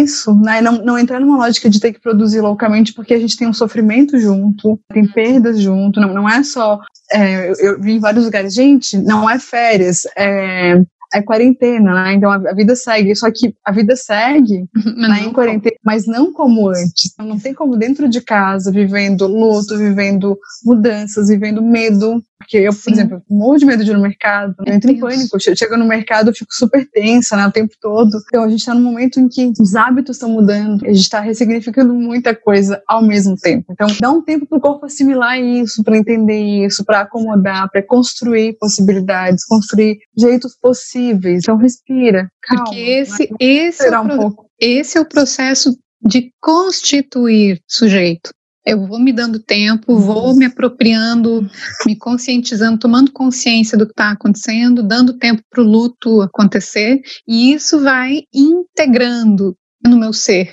[0.00, 0.60] Isso, né?
[0.60, 3.52] Não, não entrar numa lógica de ter que produzir loucamente, porque a gente tem um
[3.52, 5.12] sofrimento junto, tem uhum.
[5.12, 6.80] perdas junto, não, não é só.
[7.12, 10.80] É, eu, eu vi em vários lugares, gente, não é férias, é
[11.12, 12.14] é quarentena, né?
[12.14, 13.14] Então a, vida segue.
[13.14, 14.66] Só que a vida segue
[14.96, 17.12] né, em quarentena, mas não como antes.
[17.12, 22.22] Então, não tem como dentro de casa, vivendo luto, vivendo mudanças, vivendo medo.
[22.38, 22.92] Porque eu, por Sim.
[22.92, 25.38] exemplo, morro de medo de ir no mercado, eu entro em pânico.
[25.40, 28.10] Chego no mercado, eu fico super tensa né, o tempo todo.
[28.28, 31.20] Então a gente está num momento em que os hábitos estão mudando, a gente está
[31.20, 33.72] ressignificando muita coisa ao mesmo tempo.
[33.72, 37.82] Então dá um tempo para o corpo assimilar isso, para entender isso, para acomodar, para
[37.82, 41.42] construir possibilidades, construir jeitos possíveis.
[41.42, 42.64] Então respira, calma.
[42.64, 43.36] Porque esse, né?
[43.40, 44.46] esse, é um pouco.
[44.60, 48.35] esse é o processo de constituir sujeito
[48.66, 51.48] eu vou me dando tempo, vou me apropriando,
[51.86, 57.52] me conscientizando, tomando consciência do que está acontecendo, dando tempo para o luto acontecer, e
[57.52, 60.52] isso vai integrando no meu ser.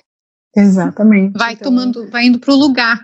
[0.55, 1.35] Exatamente.
[1.35, 3.03] Vai então, tomando, vai indo para o lugar.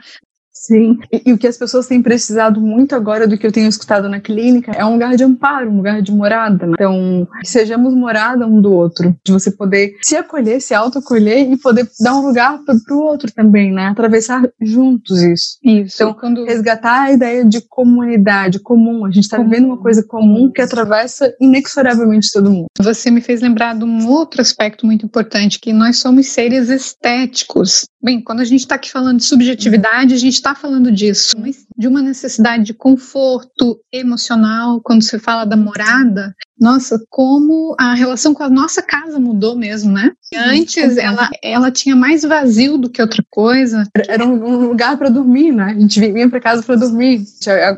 [0.60, 3.70] Sim, e, e, o que as pessoas têm precisado muito agora do que eu tenho
[3.70, 6.68] escutado na clínica é um lugar de amparo, um lugar de morada.
[6.68, 6.74] Né?
[6.74, 11.58] Então, que sejamos morada um do outro, de você poder se acolher, se autoacolher e
[11.58, 13.88] poder dar um lugar para o outro também, né?
[13.88, 15.58] Atravessar juntos isso.
[15.64, 15.96] Isso.
[15.96, 20.52] Então, quando resgatar a ideia de comunidade comum, a gente está vivendo uma coisa comum
[20.52, 22.68] que atravessa inexoravelmente todo mundo.
[22.82, 27.86] Você me fez lembrar de um outro aspecto muito importante, que nós somos seres estéticos.
[28.02, 31.36] Bem, quando a gente está aqui falando de subjetividade, a gente está falando disso,
[31.78, 38.34] de uma necessidade de conforto emocional, quando você fala da morada, nossa, como a relação
[38.34, 40.12] com a nossa casa mudou mesmo, né?
[40.36, 43.88] Antes ela, ela tinha mais vazio do que outra coisa.
[44.08, 45.76] Era um lugar para dormir, né?
[45.76, 47.24] A gente vinha para casa para dormir.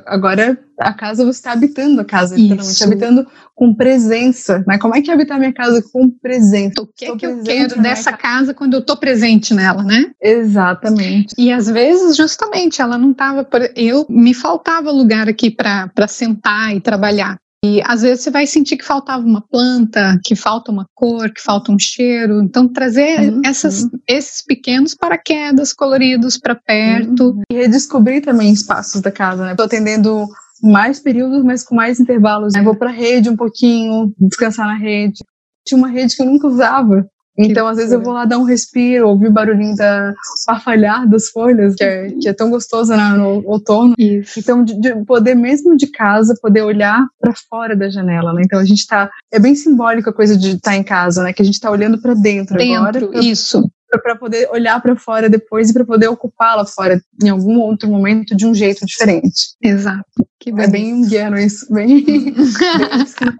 [0.05, 4.79] Agora a casa você está habitando a casa, literalmente, habitando com presença, né?
[4.79, 6.81] Como é que é habitar minha casa com presença?
[6.81, 10.11] O que é que eu quero dessa casa quando eu estou presente nela, né?
[10.19, 11.35] Exatamente.
[11.37, 13.47] E às vezes, justamente, ela não estava.
[13.75, 17.37] Eu me faltava lugar aqui para sentar e trabalhar.
[17.63, 21.41] E às vezes você vai sentir que faltava uma planta, que falta uma cor, que
[21.41, 22.41] falta um cheiro.
[22.41, 23.41] Então, trazer uhum.
[23.45, 27.30] essas, esses pequenos paraquedas coloridos para perto.
[27.30, 27.41] Uhum.
[27.52, 29.52] E redescobrir também espaços da casa, né?
[29.52, 30.26] Estou atendendo
[30.63, 32.54] mais períodos, mas com mais intervalos.
[32.54, 32.63] Né?
[32.63, 35.24] Vou para a rede um pouquinho, descansar na rede.
[35.63, 37.08] Tinha uma rede que eu nunca usava.
[37.37, 40.13] Então, às vezes, eu vou lá dar um respiro, ouvir o barulhinho da
[40.45, 43.93] farfalhar das folhas, que é, que é tão gostoso né, no outono.
[43.97, 44.39] Isso.
[44.39, 48.41] Então, de, de, poder, mesmo de casa, poder olhar para fora da janela, né?
[48.45, 49.09] Então, a gente tá.
[49.31, 51.33] É bem simbólico a coisa de estar tá em casa, né?
[51.33, 53.07] Que a gente está olhando para dentro, dentro agora.
[53.07, 53.63] Pra, isso
[53.99, 58.36] para poder olhar para fora depois e para poder ocupá-la fora em algum outro momento
[58.36, 59.56] de um jeito diferente.
[59.62, 60.06] Exato.
[60.39, 62.34] Que é bem junguiano isso, bem, bem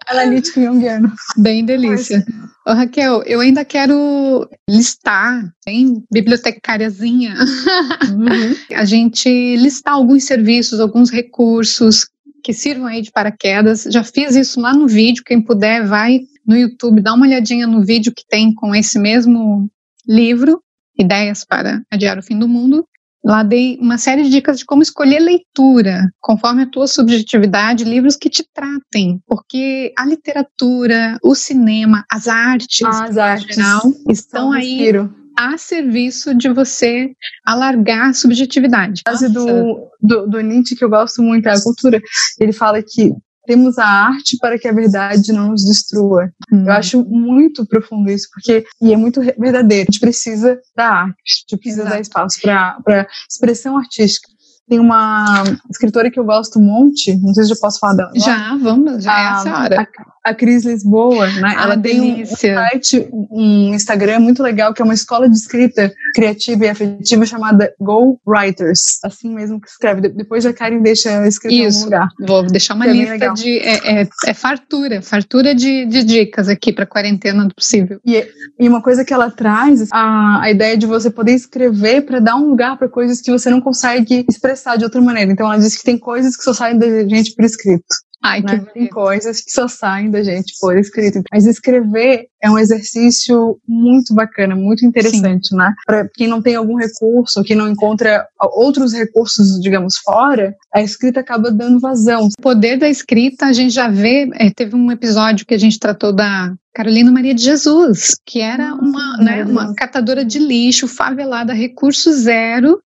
[0.08, 1.12] analítico junguiano.
[1.38, 2.24] Bem delícia.
[2.68, 8.56] Ô, Raquel, eu ainda quero listar, em bibliotecáriazinha, uhum.
[8.78, 12.08] a gente listar alguns serviços, alguns recursos
[12.44, 13.84] que sirvam aí de paraquedas.
[13.90, 17.84] Já fiz isso lá no vídeo, quem puder vai no YouTube, dá uma olhadinha no
[17.84, 19.70] vídeo que tem com esse mesmo
[20.12, 20.62] livro,
[20.98, 22.86] Ideias para Adiar o Fim do Mundo.
[23.24, 28.16] Lá dei uma série de dicas de como escolher leitura, conforme a tua subjetividade, livros
[28.16, 34.52] que te tratem, porque a literatura, o cinema, as artes, ah, as artes geral, estão
[34.52, 34.92] aí
[35.38, 37.12] a serviço de você
[37.46, 39.02] alargar a subjetividade.
[39.06, 42.02] A frase do, do, do Nietzsche que eu gosto muito é a cultura.
[42.40, 43.14] Ele fala que
[43.46, 46.32] temos a arte para que a verdade não nos destrua.
[46.52, 46.66] Hum.
[46.66, 49.88] Eu acho muito profundo isso, porque e é muito verdadeiro.
[49.90, 51.96] A gente precisa da arte, a gente precisa Exato.
[51.96, 52.42] dar espaço
[52.84, 54.30] para expressão artística.
[54.72, 58.12] Tem uma escritora que eu gosto um monte, não sei se eu posso falar dela.
[58.16, 59.82] Já, vamos, já a, é essa hora.
[60.24, 61.56] A, a Cris Lisboa, né?
[61.58, 62.38] Ah, ela delícia.
[62.38, 66.66] tem um, um site, um Instagram muito legal, que é uma escola de escrita criativa
[66.66, 69.00] e afetiva chamada Go Writers.
[69.04, 70.08] Assim mesmo que escreve.
[70.10, 71.80] depois a Karen deixa escrito Isso.
[71.80, 72.10] algum lugar.
[72.26, 73.60] Vou deixar uma é lista de.
[73.60, 78.00] É, é, é, fartura, fartura de, de dicas aqui para quarentena do possível.
[78.06, 78.26] E,
[78.60, 82.36] e uma coisa que ela traz, a, a ideia de você poder escrever para dar
[82.36, 85.32] um lugar para coisas que você não consegue expressar de outra maneira.
[85.32, 87.86] Então ela diz que tem coisas que só saem da gente por escrito.
[88.24, 88.64] Ai, né?
[88.72, 91.24] Tem coisas que só saem da gente por escrito.
[91.34, 95.56] Mas escrever é um exercício muito bacana, muito interessante, Sim.
[95.58, 95.74] né?
[95.86, 101.20] Para quem não tem algum recurso, quem não encontra outros recursos, digamos, fora, a escrita
[101.20, 102.28] acaba dando vazão.
[102.28, 105.80] O poder da escrita, a gente já vê, é, teve um episódio que a gente
[105.80, 111.54] tratou da Carolina Maria de Jesus, que era uma, né, uma catadora de lixo, favelada,
[111.54, 112.80] recurso zero,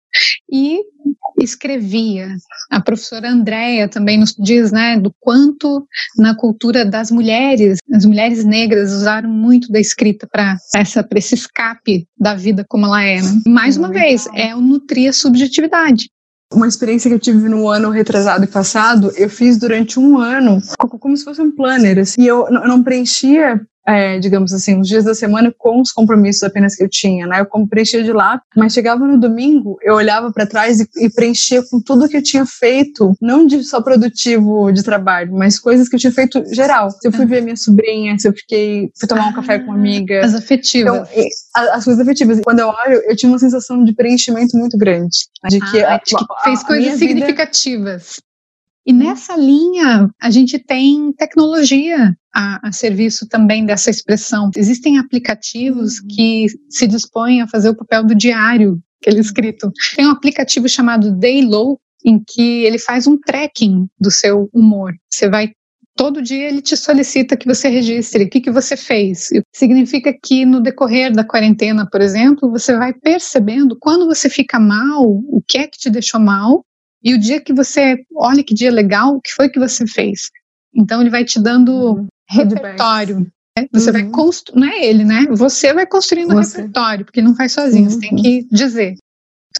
[0.51, 0.81] e
[1.41, 2.29] escrevia.
[2.71, 8.45] A professora Andréia também nos diz, né, do quanto na cultura das mulheres, as mulheres
[8.45, 13.21] negras usaram muito da escrita para essa esse escape da vida como ela é.
[13.21, 13.43] Né?
[13.47, 16.09] Mais uma vez, é o nutrir a subjetividade
[16.53, 20.63] uma experiência que eu tive no ano retrasado e passado, eu fiz durante um ano,
[21.01, 25.05] como se fosse um planner, assim, e eu não preenchia é, digamos assim, os dias
[25.05, 27.41] da semana com os compromissos apenas que eu tinha, né?
[27.41, 31.63] Eu preenchia de lá, mas chegava no domingo, eu olhava para trás e, e, preenchia
[31.71, 35.97] com tudo que eu tinha feito, não de só produtivo de trabalho, mas coisas que
[35.97, 36.91] eu tinha feito geral.
[36.91, 39.67] Se eu fui ver minha sobrinha, se eu fiquei, fui tomar um ah, café com
[39.67, 40.25] uma amiga.
[40.25, 41.09] As afetivas.
[41.11, 41.25] Então,
[41.73, 42.41] as coisas afetivas.
[42.43, 45.17] Quando eu olho, eu tinha uma sensação de preenchimento muito grande.
[45.49, 48.15] De que, ah, a, que a, fez coisas significativas.
[48.17, 48.34] Vida...
[48.87, 54.51] E nessa linha, a gente tem tecnologia a, a, serviço também dessa expressão.
[54.57, 56.09] Existem aplicativos uhum.
[56.09, 59.71] que se dispõem a fazer o papel do diário, aquele escrito.
[59.97, 64.93] Tem um aplicativo chamado Daylow, em que ele faz um tracking do seu humor.
[65.11, 65.53] Você vai
[65.97, 69.29] todo dia ele te solicita que você registre o que, que você fez.
[69.55, 75.05] Significa que no decorrer da quarentena, por exemplo, você vai percebendo quando você fica mal,
[75.05, 76.65] o que é que te deixou mal,
[77.05, 80.31] e o dia que você, olha que dia legal, o que foi que você fez.
[80.75, 83.21] Então ele vai te dando uhum repertório.
[83.57, 83.67] Né?
[83.73, 83.93] Você uhum.
[83.93, 85.27] vai construir, não é ele, né?
[85.31, 87.91] Você vai construindo o repertório, porque não faz sozinho, uhum.
[87.91, 88.23] você tem uhum.
[88.23, 88.97] que dizer.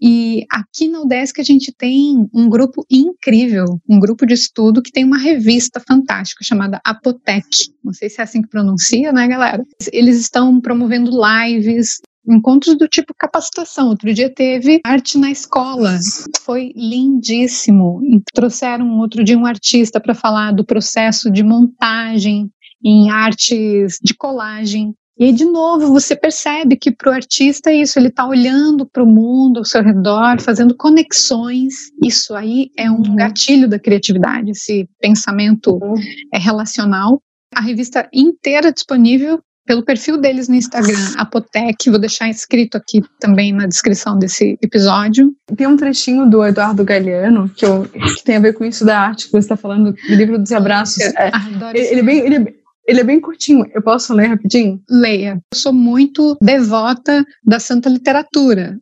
[0.03, 4.91] E aqui na UDESC a gente tem um grupo incrível, um grupo de estudo que
[4.91, 7.71] tem uma revista fantástica chamada Apotec.
[7.81, 9.63] Não sei se é assim que pronuncia, né, galera?
[9.93, 13.89] Eles estão promovendo lives, encontros do tipo capacitação.
[13.89, 15.97] Outro dia teve arte na escola,
[16.41, 18.01] foi lindíssimo.
[18.33, 22.49] trouxeram outro dia um artista para falar do processo de montagem
[22.83, 24.93] em artes de colagem.
[25.17, 28.85] E aí, de novo, você percebe que para o artista é isso, ele está olhando
[28.85, 31.89] para o mundo ao seu redor, fazendo conexões.
[32.03, 33.15] Isso aí é um uhum.
[33.15, 35.95] gatilho da criatividade, esse pensamento uhum.
[36.33, 37.21] é relacional.
[37.55, 43.51] A revista inteira disponível pelo perfil deles no Instagram, Apotec, vou deixar escrito aqui também
[43.51, 45.33] na descrição desse episódio.
[45.55, 48.99] Tem um trechinho do Eduardo Galeano que, eu, que tem a ver com isso da
[48.99, 51.03] arte que você está falando, do livro dos abraços.
[51.03, 51.31] É,
[51.73, 52.55] ele, ele, é bem, ele,
[52.87, 53.65] ele é bem curtinho.
[53.73, 54.79] Eu posso ler rapidinho?
[54.89, 55.41] Leia.
[55.51, 58.77] Eu sou muito devota da santa literatura.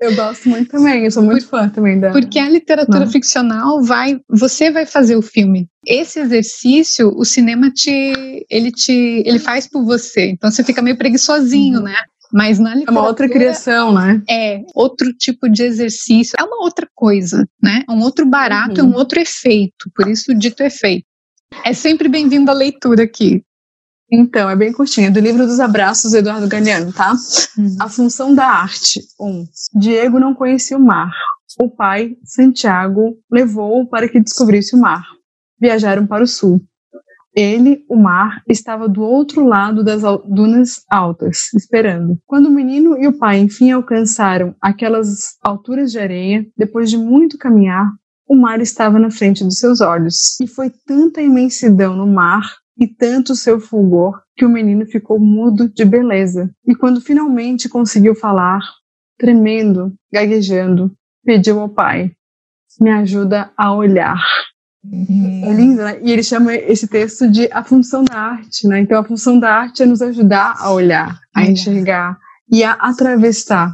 [0.00, 2.10] Eu gosto muito também, eu sou muito Por, fã também da.
[2.10, 5.66] Porque a literatura ficcional vai, você vai fazer o filme.
[5.86, 10.30] Esse exercício, o cinema te, ele te, ele faz por você.
[10.30, 11.84] Então você fica meio preguiçosinho, uhum.
[11.84, 11.96] né?
[12.32, 12.98] Mas na literatura.
[12.98, 14.22] É uma outra criação, né?
[14.28, 16.34] É, outro tipo de exercício.
[16.38, 17.84] É uma outra coisa, né?
[17.88, 18.88] Um outro barato, uhum.
[18.88, 19.90] é um outro efeito.
[19.94, 21.06] Por isso, o dito efeito.
[21.64, 23.42] É sempre bem-vindo à leitura aqui.
[24.10, 25.08] Então, é bem curtinho.
[25.08, 27.14] É do livro dos abraços, Eduardo Galeano, tá?
[27.56, 27.76] Uhum.
[27.80, 29.00] A função da arte.
[29.20, 31.12] Um, Diego não conhecia o mar.
[31.60, 35.04] O pai, Santiago, levou-o para que descobrisse o mar.
[35.60, 36.60] Viajaram para o sul.
[37.34, 42.16] Ele, o mar, estava do outro lado das dunas altas, esperando.
[42.24, 47.36] Quando o menino e o pai enfim alcançaram aquelas alturas de areia, depois de muito
[47.36, 47.90] caminhar,
[48.26, 50.40] o mar estava na frente dos seus olhos.
[50.40, 52.44] E foi tanta imensidão no mar
[52.78, 56.50] e tanto seu fulgor que o menino ficou mudo de beleza.
[56.66, 58.60] E quando finalmente conseguiu falar,
[59.18, 60.92] tremendo, gaguejando,
[61.24, 62.12] pediu ao pai:
[62.80, 64.22] Me ajuda a olhar.
[64.92, 65.98] É lindo, né?
[66.02, 68.80] E ele chama esse texto de a função da arte, né?
[68.80, 72.18] Então a função da arte é nos ajudar a olhar, a enxergar
[72.50, 73.72] e a atravessar.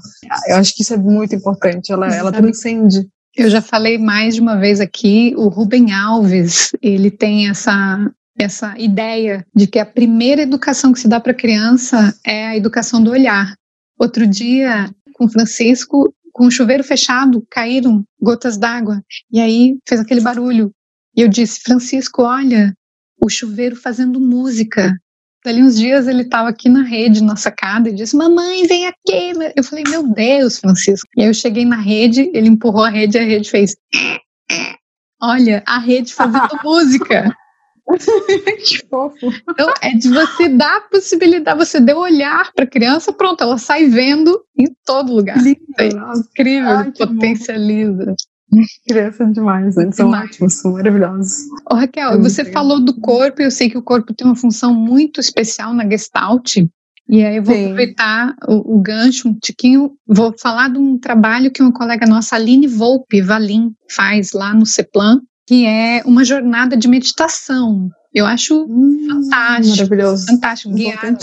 [0.49, 1.93] Eu acho que isso é muito importante.
[1.93, 7.11] Ela, ela transcende eu já falei mais de uma vez aqui, o Rubem Alves, ele
[7.11, 7.99] tem essa
[8.39, 12.57] essa ideia de que a primeira educação que se dá para a criança é a
[12.57, 13.55] educação do olhar.
[13.99, 20.23] Outro dia, com Francisco, com o chuveiro fechado, caíram gotas d'água e aí fez aquele
[20.23, 20.73] barulho.
[21.17, 22.75] E eu disse, Francisco, olha,
[23.23, 24.97] o chuveiro fazendo música.
[25.45, 29.33] Dali uns dias ele estava aqui na rede, na sacada, e disse: Mamãe, vem aqui.
[29.57, 31.09] Eu falei: Meu Deus, Francisco.
[31.17, 33.75] E aí eu cheguei na rede, ele empurrou a rede e a rede fez.
[35.23, 37.35] Olha, a rede fazendo música.
[38.67, 39.33] que fofo.
[39.49, 43.57] Então, é de você dar a possibilidade, você deu olhar para a criança, pronto, ela
[43.57, 45.39] sai vendo em todo lugar.
[45.39, 45.61] Lindo.
[45.79, 48.15] É incrível, Ai, potencializa.
[48.89, 49.91] Criança demais, né?
[49.93, 50.31] São demais.
[50.31, 51.47] ótimos, são maravilhosos.
[51.71, 52.63] Ô, Raquel, é você legal.
[52.63, 56.57] falou do corpo, eu sei que o corpo tem uma função muito especial na Gestalt.
[57.09, 57.65] E aí eu vou Sim.
[57.65, 62.37] aproveitar o, o, gancho um tiquinho, vou falar de um trabalho que uma colega nossa,
[62.37, 65.21] Aline Volpe Valim, faz lá no CEPLAN,
[65.51, 67.89] que é uma jornada de meditação.
[68.15, 69.77] Eu acho hum, fantástico.
[69.79, 70.27] Maravilhoso.
[70.27, 70.73] Fantástico.
[70.73, 71.17] Guiada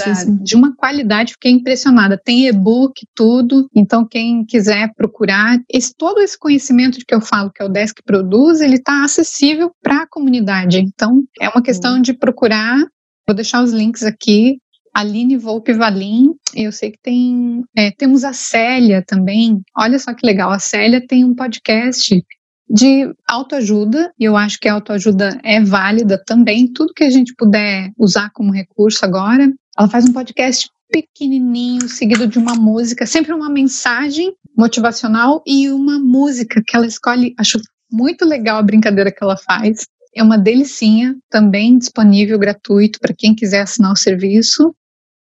[0.44, 2.20] de uma qualidade, fiquei impressionada.
[2.22, 3.70] Tem e-book, tudo.
[3.74, 8.04] Então, quem quiser procurar, esse, todo esse conhecimento que eu falo que é o Desk
[8.06, 10.78] produz, ele está acessível para a comunidade.
[10.80, 12.02] Então, é uma questão hum.
[12.02, 12.86] de procurar.
[13.26, 14.58] Vou deixar os links aqui.
[14.94, 17.64] Aline Volpe Valim, eu sei que tem.
[17.78, 19.62] É, temos a Célia também.
[19.78, 22.22] Olha só que legal, a Célia tem um podcast
[22.70, 27.34] de autoajuda, e eu acho que a autoajuda é válida também, tudo que a gente
[27.36, 29.52] puder usar como recurso agora.
[29.78, 36.00] Ela faz um podcast pequenininho, seguido de uma música, sempre uma mensagem motivacional e uma
[36.00, 37.34] música que ela escolhe.
[37.38, 37.60] Acho
[37.92, 39.86] muito legal a brincadeira que ela faz.
[40.16, 44.74] É uma delicinha, também disponível gratuito para quem quiser assinar o serviço.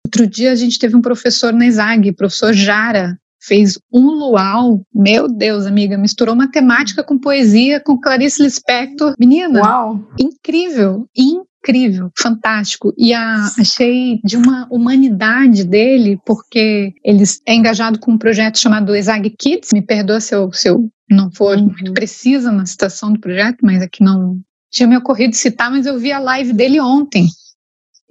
[0.06, 4.82] Outro dia a gente teve um professor na ESAG, professor Jara, fez um luau.
[4.94, 9.14] Meu Deus, amiga, misturou matemática com poesia, com Clarice Lispector.
[9.18, 10.00] Menina, Uau.
[10.18, 12.92] incrível, incrível, fantástico.
[12.96, 18.94] E a, achei de uma humanidade dele, porque ele é engajado com um projeto chamado
[18.94, 19.70] Exag Kids.
[19.72, 21.64] Me perdoa se eu, se eu não for uhum.
[21.64, 24.40] muito precisa na citação do projeto, mas aqui é não
[24.70, 27.28] tinha me ocorrido citar, mas eu vi a live dele ontem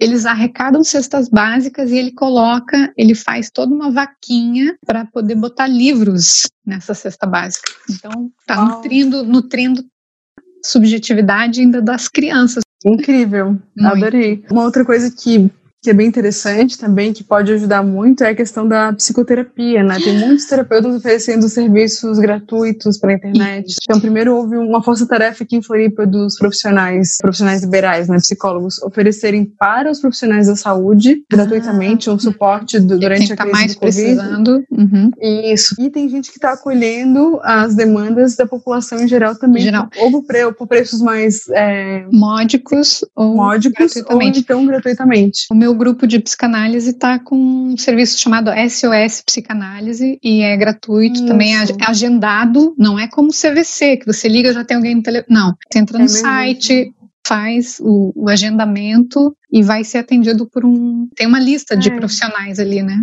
[0.03, 5.65] eles arrecadam cestas básicas e ele coloca, ele faz toda uma vaquinha para poder botar
[5.65, 7.71] livros nessa cesta básica.
[7.89, 9.81] Então, está nutrindo, nutrindo
[10.65, 12.63] subjetividade ainda das crianças.
[12.85, 13.95] Incrível, Muito.
[13.95, 14.43] adorei.
[14.51, 15.49] Uma outra coisa que
[15.83, 19.97] que é bem interessante também, que pode ajudar muito, é a questão da psicoterapia, né?
[20.01, 23.75] Tem muitos terapeutas oferecendo serviços gratuitos pela internet.
[23.83, 29.43] Então, primeiro houve uma força-tarefa aqui em Floripa dos profissionais, profissionais liberais, né, psicólogos, oferecerem
[29.43, 33.73] para os profissionais da saúde, ah, gratuitamente, um suporte do, durante a tá crise mais
[33.73, 34.15] do Covid.
[34.15, 34.63] Precisando.
[34.71, 35.11] Uhum.
[35.21, 35.75] Isso.
[35.77, 39.63] E tem gente que está acolhendo as demandas da população em geral também.
[39.63, 39.89] Em geral.
[39.99, 41.41] Ou por, pre por preços mais...
[41.49, 44.37] É, módicos ou módicos, gratuitamente.
[44.37, 45.47] Ou então gratuitamente.
[45.51, 51.15] O meu grupo de psicanálise está com um serviço chamado SOS Psicanálise e é gratuito,
[51.15, 51.25] Isso.
[51.25, 55.35] também é agendado, não é como CVC, que você liga já tem alguém no telefone.
[55.37, 56.93] Não, você entra no é site,
[57.25, 61.07] faz o, o, agendamento e vai ser atendido por um.
[61.15, 61.95] Tem uma lista de é.
[61.95, 62.99] profissionais ali, né?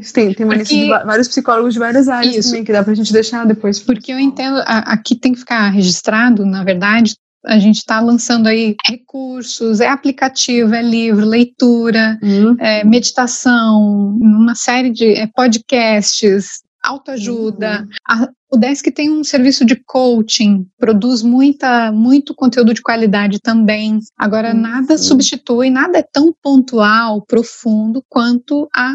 [0.00, 2.72] Isso, tem, tem uma porque, lista de vários psicólogos de várias áreas isso, também, que
[2.72, 3.78] dá pra gente deixar depois.
[3.78, 8.46] Porque eu entendo, a, aqui tem que ficar registrado, na verdade, a gente está lançando
[8.46, 12.56] aí recursos, é aplicativo, é livro, leitura, uhum.
[12.58, 17.86] é meditação, uma série de é, podcasts, autoajuda.
[18.10, 18.26] Uhum.
[18.52, 23.98] o Desk tem um serviço de coaching, produz muita, muito conteúdo de qualidade também.
[24.16, 24.60] Agora, uhum.
[24.60, 28.94] nada substitui, nada é tão pontual, profundo quanto a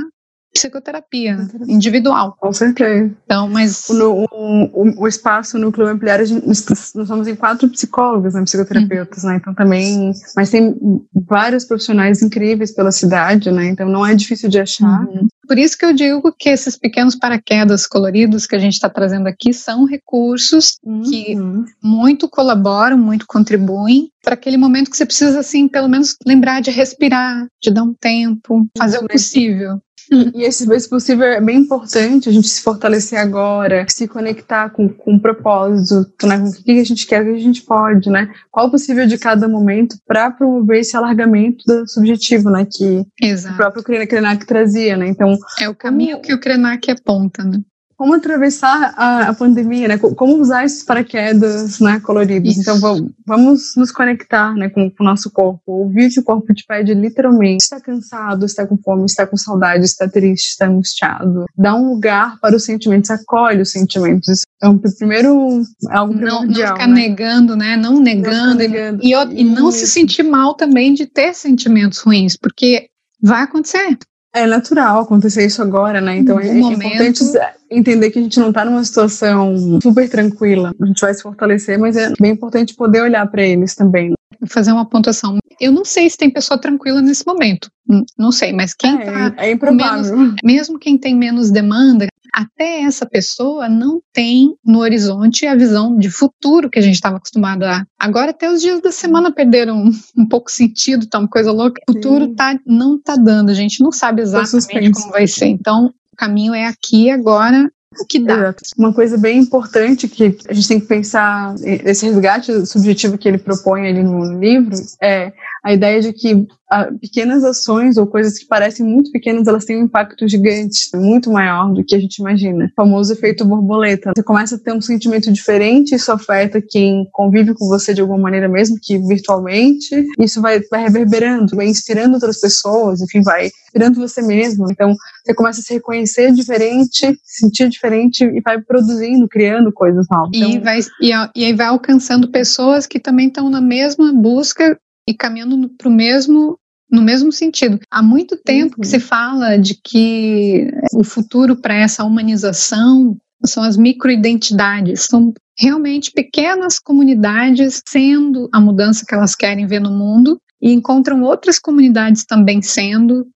[0.57, 1.37] psicoterapia
[1.67, 2.35] individual.
[2.39, 3.11] Com certeza.
[3.23, 3.89] Então, mas.
[3.89, 6.65] O, o, o espaço Núcleo Ampliar, nós
[7.07, 9.29] somos em quatro psicólogos, né, psicoterapeutas, uhum.
[9.29, 9.37] né?
[9.37, 10.11] Então também.
[10.35, 10.75] Mas tem
[11.13, 13.67] vários profissionais incríveis pela cidade, né?
[13.67, 15.05] Então não é difícil de achar.
[15.05, 15.27] Uhum.
[15.47, 19.27] Por isso que eu digo que esses pequenos paraquedas coloridos que a gente está trazendo
[19.27, 21.01] aqui são recursos uhum.
[21.03, 21.35] que
[21.81, 26.69] muito colaboram, muito contribuem para aquele momento que você precisa, assim, pelo menos lembrar de
[26.69, 29.79] respirar, de dar um tempo, fazer o possível.
[30.11, 34.87] E esse, esse possível é bem importante a gente se fortalecer agora, se conectar com,
[34.87, 36.39] com um propósito, né?
[36.39, 38.33] Com o que a gente quer, o que a gente pode, né?
[38.49, 42.65] Qual o possível de cada momento para promover esse alargamento do subjetivo, né?
[42.65, 43.55] Que Exato.
[43.55, 45.07] o próprio Krenak trazia, né?
[45.07, 45.37] Então.
[45.59, 46.23] É o caminho como...
[46.23, 47.59] que o Krenak aponta, né?
[47.97, 49.97] Como atravessar a, a, pandemia, né?
[49.97, 52.51] Como usar esses paraquedas, né, coloridos.
[52.51, 52.61] Isso.
[52.61, 55.61] Então vamos, vamos nos conectar, né, com, com, o nosso corpo.
[55.65, 57.63] Ouvir o que o corpo te pede literalmente.
[57.63, 61.45] Está cansado, está com fome, está com saudade, está triste, está angustiado.
[61.57, 64.27] Dá um lugar para os sentimentos, acolhe os sentimentos.
[64.27, 66.93] Isso é um primeiro é algo não, não ficar né?
[66.93, 67.75] negando, né?
[67.75, 69.03] Não negando, não negando.
[69.03, 72.89] E, e, e não se sentir mal também de ter sentimentos ruins, porque
[73.19, 73.97] vai acontecer.
[74.37, 76.17] É natural acontecer isso agora, né?
[76.17, 76.83] Então é, momento...
[76.83, 77.23] importante
[77.71, 80.73] entender que a gente não está numa situação super tranquila.
[80.79, 84.13] A gente vai se fortalecer, mas é bem importante poder olhar para eles também.
[84.47, 85.37] Fazer uma pontuação.
[85.59, 87.71] Eu não sei se tem pessoa tranquila nesse momento.
[88.17, 90.15] Não sei, mas quem é, tá é improvável.
[90.15, 95.97] Menos, mesmo quem tem menos demanda, até essa pessoa não tem no horizonte a visão
[95.97, 97.83] de futuro que a gente estava acostumado a.
[97.99, 101.81] Agora até os dias da semana perderam um, pouco sentido, tá uma coisa louca.
[101.89, 105.47] O futuro tá, não tá dando, a gente não sabe exatamente como vai ser.
[105.47, 107.69] Então, o caminho é aqui agora
[107.99, 108.53] o que dá.
[108.77, 113.37] Uma coisa bem importante que a gente tem que pensar, esse resgate subjetivo que ele
[113.37, 115.31] propõe ali no livro, é
[115.63, 119.77] a ideia de que ah, pequenas ações ou coisas que parecem muito pequenas, elas têm
[119.77, 122.65] um impacto gigante, muito maior do que a gente imagina.
[122.65, 124.11] O famoso efeito borboleta.
[124.15, 128.19] Você começa a ter um sentimento diferente, isso afeta quem convive com você de alguma
[128.19, 130.05] maneira, mesmo que virtualmente.
[130.19, 134.69] Isso vai, vai reverberando, vai inspirando outras pessoas, enfim, vai inspirando você mesmo.
[134.69, 134.93] Então,
[135.25, 140.31] você começa a se reconhecer diferente, sentir diferente e vai produzindo, criando coisas novas.
[140.33, 144.77] Então, e, vai, e, e aí vai alcançando pessoas que também estão na mesma busca
[145.07, 147.79] e caminhando para o mesmo no mesmo sentido.
[147.91, 148.81] Há muito tempo uhum.
[148.81, 156.11] que se fala de que o futuro para essa humanização são as microidentidades, são realmente
[156.11, 162.25] pequenas comunidades sendo a mudança que elas querem ver no mundo e encontram outras comunidades
[162.25, 163.27] também sendo.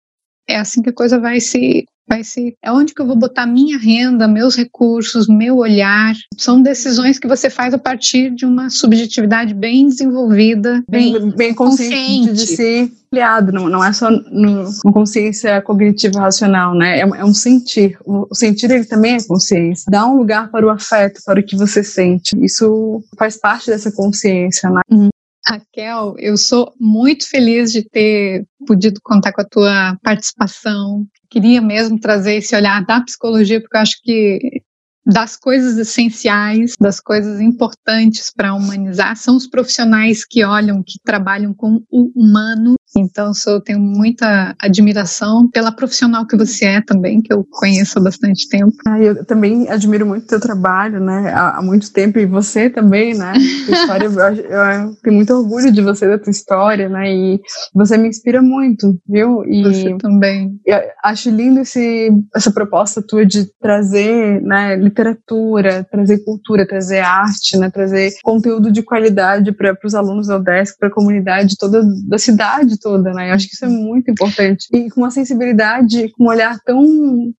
[0.48, 3.46] É assim que a coisa vai se vai ser é onde que eu vou botar
[3.46, 6.14] minha renda, meus recursos, meu olhar.
[6.38, 11.54] São decisões que você faz a partir de uma subjetividade bem desenvolvida, bem, bem, bem
[11.54, 17.00] consciente, consciente, de si ampliado, não, não é só no, uma consciência cognitiva racional, né?
[17.00, 17.98] É, é, um sentir.
[18.06, 19.86] O sentir ele também é consciência.
[19.92, 22.32] Dá um lugar para o afeto, para o que você sente.
[22.42, 24.82] Isso faz parte dessa consciência, né?
[24.90, 25.10] Uhum.
[25.46, 31.06] Raquel, eu sou muito feliz de ter podido contar com a tua participação.
[31.30, 34.62] Queria mesmo trazer esse olhar da psicologia, porque eu acho que
[35.06, 41.54] das coisas essenciais, das coisas importantes para humanizar, são os profissionais que olham, que trabalham
[41.54, 42.76] com o humano.
[42.96, 48.02] Então, eu tenho muita admiração pela profissional que você é também, que eu conheço há
[48.02, 48.74] bastante tempo.
[48.86, 52.70] Ah, eu também admiro muito o teu trabalho, né, há, há muito tempo, e você
[52.70, 53.34] também, né,
[53.70, 57.42] história, eu, eu, tenho muito orgulho de você, da tua história, né, e
[57.74, 59.44] você me inspira muito, viu?
[59.46, 60.60] E você também.
[61.04, 67.70] Acho lindo esse, essa proposta tua de trazer, né, literatura, trazer cultura, trazer arte, né,
[67.70, 72.81] trazer conteúdo de qualidade para os alunos da UDESC, para a comunidade toda da cidade
[72.82, 73.30] toda, né?
[73.30, 74.68] Eu acho que isso é muito importante.
[74.74, 77.34] E com uma sensibilidade, com um olhar tão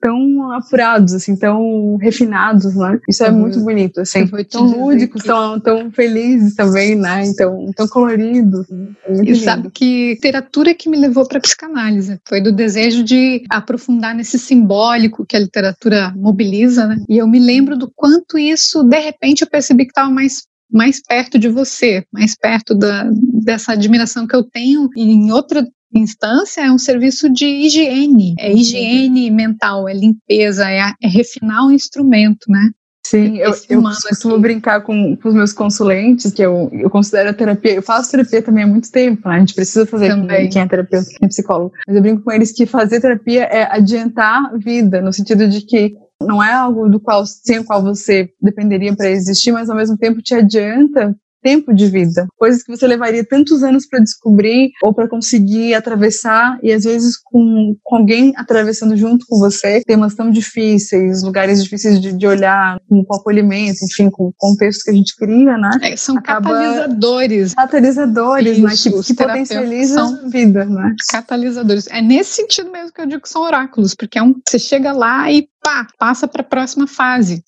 [0.00, 2.98] tão apurados, assim, tão refinados, né?
[3.08, 5.28] Isso é muito bonito, assim, tão lúdicos, que...
[5.28, 7.26] tão, tão felizes também, né?
[7.26, 8.66] Então, tão coloridos.
[9.04, 9.36] É e lindo.
[9.38, 15.26] sabe que literatura que me levou para psicanálise foi do desejo de aprofundar nesse simbólico
[15.26, 16.96] que a literatura mobiliza, né?
[17.08, 21.00] E eu me lembro do quanto isso, de repente, eu percebi que estava mais mais
[21.02, 23.08] perto de você, mais perto da,
[23.44, 29.30] dessa admiração que eu tenho em outra instância é um serviço de higiene, é higiene
[29.30, 32.70] mental, é limpeza, é, é refinar o instrumento, né?
[33.06, 34.42] Sim, eu, eu costumo aqui.
[34.42, 38.42] brincar com, com, os meus consulentes, que eu, eu considero a terapia, eu faço terapia
[38.42, 39.36] também há muito tempo, né?
[39.36, 40.50] a gente precisa fazer também.
[40.50, 43.62] quem é terapeuta, quem é psicólogo, mas eu brinco com eles que fazer terapia é
[43.74, 47.82] adiantar a vida, no sentido de que não é algo do qual sem o qual
[47.82, 52.74] você dependeria para existir, mas ao mesmo tempo te adianta tempo de vida, coisas que
[52.74, 57.96] você levaria tantos anos para descobrir ou para conseguir atravessar e às vezes com, com,
[57.96, 63.14] alguém atravessando junto com você temas tão difíceis, lugares difíceis de, de olhar, com, com,
[63.14, 65.70] acolhimento, enfim, com o contexto que a gente cria, né?
[65.82, 66.50] É, são Acaba...
[66.50, 67.54] catalisadores.
[67.54, 69.00] Catalisadores, Isso, né?
[69.02, 70.94] Que, que potencializam a vida, né?
[71.10, 71.86] Catalisadores.
[71.88, 74.92] É nesse sentido mesmo que eu digo que são oráculos, porque é um, você chega
[74.92, 77.44] lá e pá, passa para a próxima fase.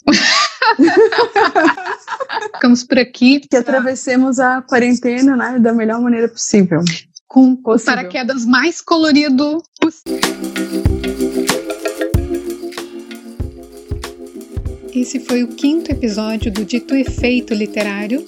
[2.54, 3.40] Ficamos por aqui.
[3.40, 6.80] Que atravessemos a quarentena né, da melhor maneira possível.
[7.26, 10.20] Com o paraquedas mais colorido possível.
[14.92, 18.22] Esse foi o quinto episódio do Dito Efeito Literário,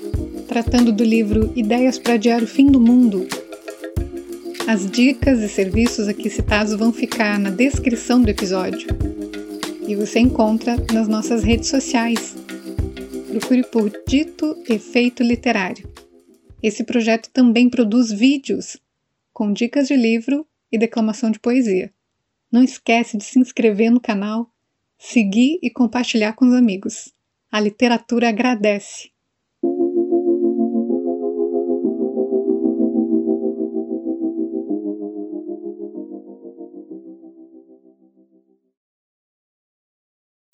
[0.46, 3.26] tratando do livro Ideias para Adiar o Fim do Mundo.
[4.68, 8.86] As dicas e serviços aqui citados vão ficar na descrição do episódio.
[9.86, 12.34] E você encontra nas nossas redes sociais,
[13.28, 15.88] procure por Dito Efeito Literário.
[16.62, 18.76] Esse projeto também produz vídeos
[19.32, 21.92] com dicas de livro e declamação de poesia.
[22.50, 24.50] Não esquece de se inscrever no canal,
[24.98, 27.12] seguir e compartilhar com os amigos.
[27.50, 29.11] A literatura agradece.